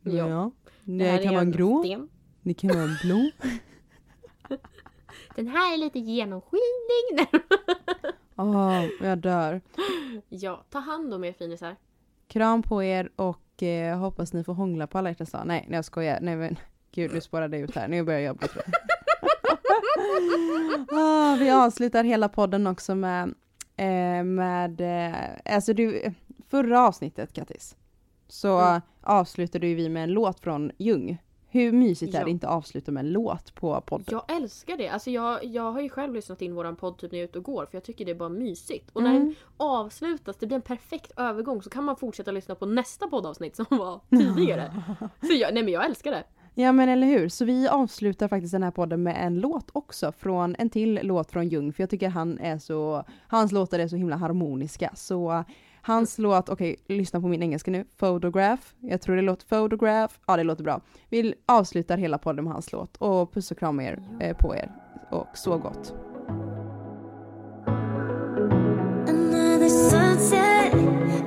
[0.05, 0.29] Ja.
[0.29, 0.51] Ja.
[0.85, 2.09] Det kan vara en grå, sten.
[2.43, 3.31] det kan vara blå.
[5.37, 7.29] Den här är lite genomskinlig.
[8.37, 9.61] Åh, jag dör.
[10.29, 11.77] ja, ta hand om er finisar.
[12.29, 15.43] Kram på er och eh, hoppas ni får hångla på alla hjärtans dag.
[15.47, 16.19] Nej, nej jag skojar.
[16.21, 16.57] Nej men
[16.93, 17.89] gud nu spårade det ut här.
[17.89, 18.75] Nu börjar jag tror jag.
[20.99, 23.35] ah, vi avslutar hela podden också med,
[23.77, 26.13] eh, med eh, alltså du,
[26.49, 27.77] förra avsnittet Kattis.
[28.35, 28.81] Så Mm.
[29.03, 31.19] avslutade ju vi med en låt från Jung.
[31.49, 32.25] Hur mysigt är Ja.
[32.25, 34.07] det inte att avsluta med en låt på podden?
[34.11, 34.89] Jag älskar det.
[34.89, 37.39] Alltså jag, jag har ju själv lyssnat in våran podd typ när jag är ute
[37.39, 38.91] och går för jag tycker det är bara mysigt.
[38.93, 39.25] Och när Mm.
[39.25, 43.57] den avslutas, det blir en perfekt övergång så kan man fortsätta lyssna på nästa poddavsnitt
[43.57, 44.83] som var tidigare.
[45.21, 46.25] så jag, nej men jag älskar det.
[46.57, 50.13] Ja men eller hur, så vi avslutar faktiskt den här podden med en låt också
[50.13, 53.89] från en till låt från Jung för jag tycker han är så, hans låtar är
[53.89, 55.45] så himla harmoniska så
[55.87, 60.37] hans låt, okej lyssna på min engelska nu, Photograph, jag tror det låter Photograph, ja
[60.37, 60.81] det låter bra.
[61.09, 64.71] Vi avslutar hela podden med hans låt och puss och kram er, eh, på er
[65.11, 65.95] och så gott.
[69.09, 70.75] Another sunset,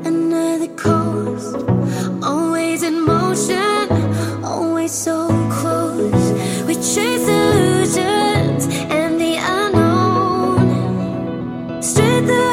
[0.06, 1.56] another coast.
[2.24, 3.88] Always in motion,
[4.44, 5.28] always so
[5.62, 6.34] close.
[6.68, 10.62] We chase illusions and the unknown.
[11.82, 12.47] Straight through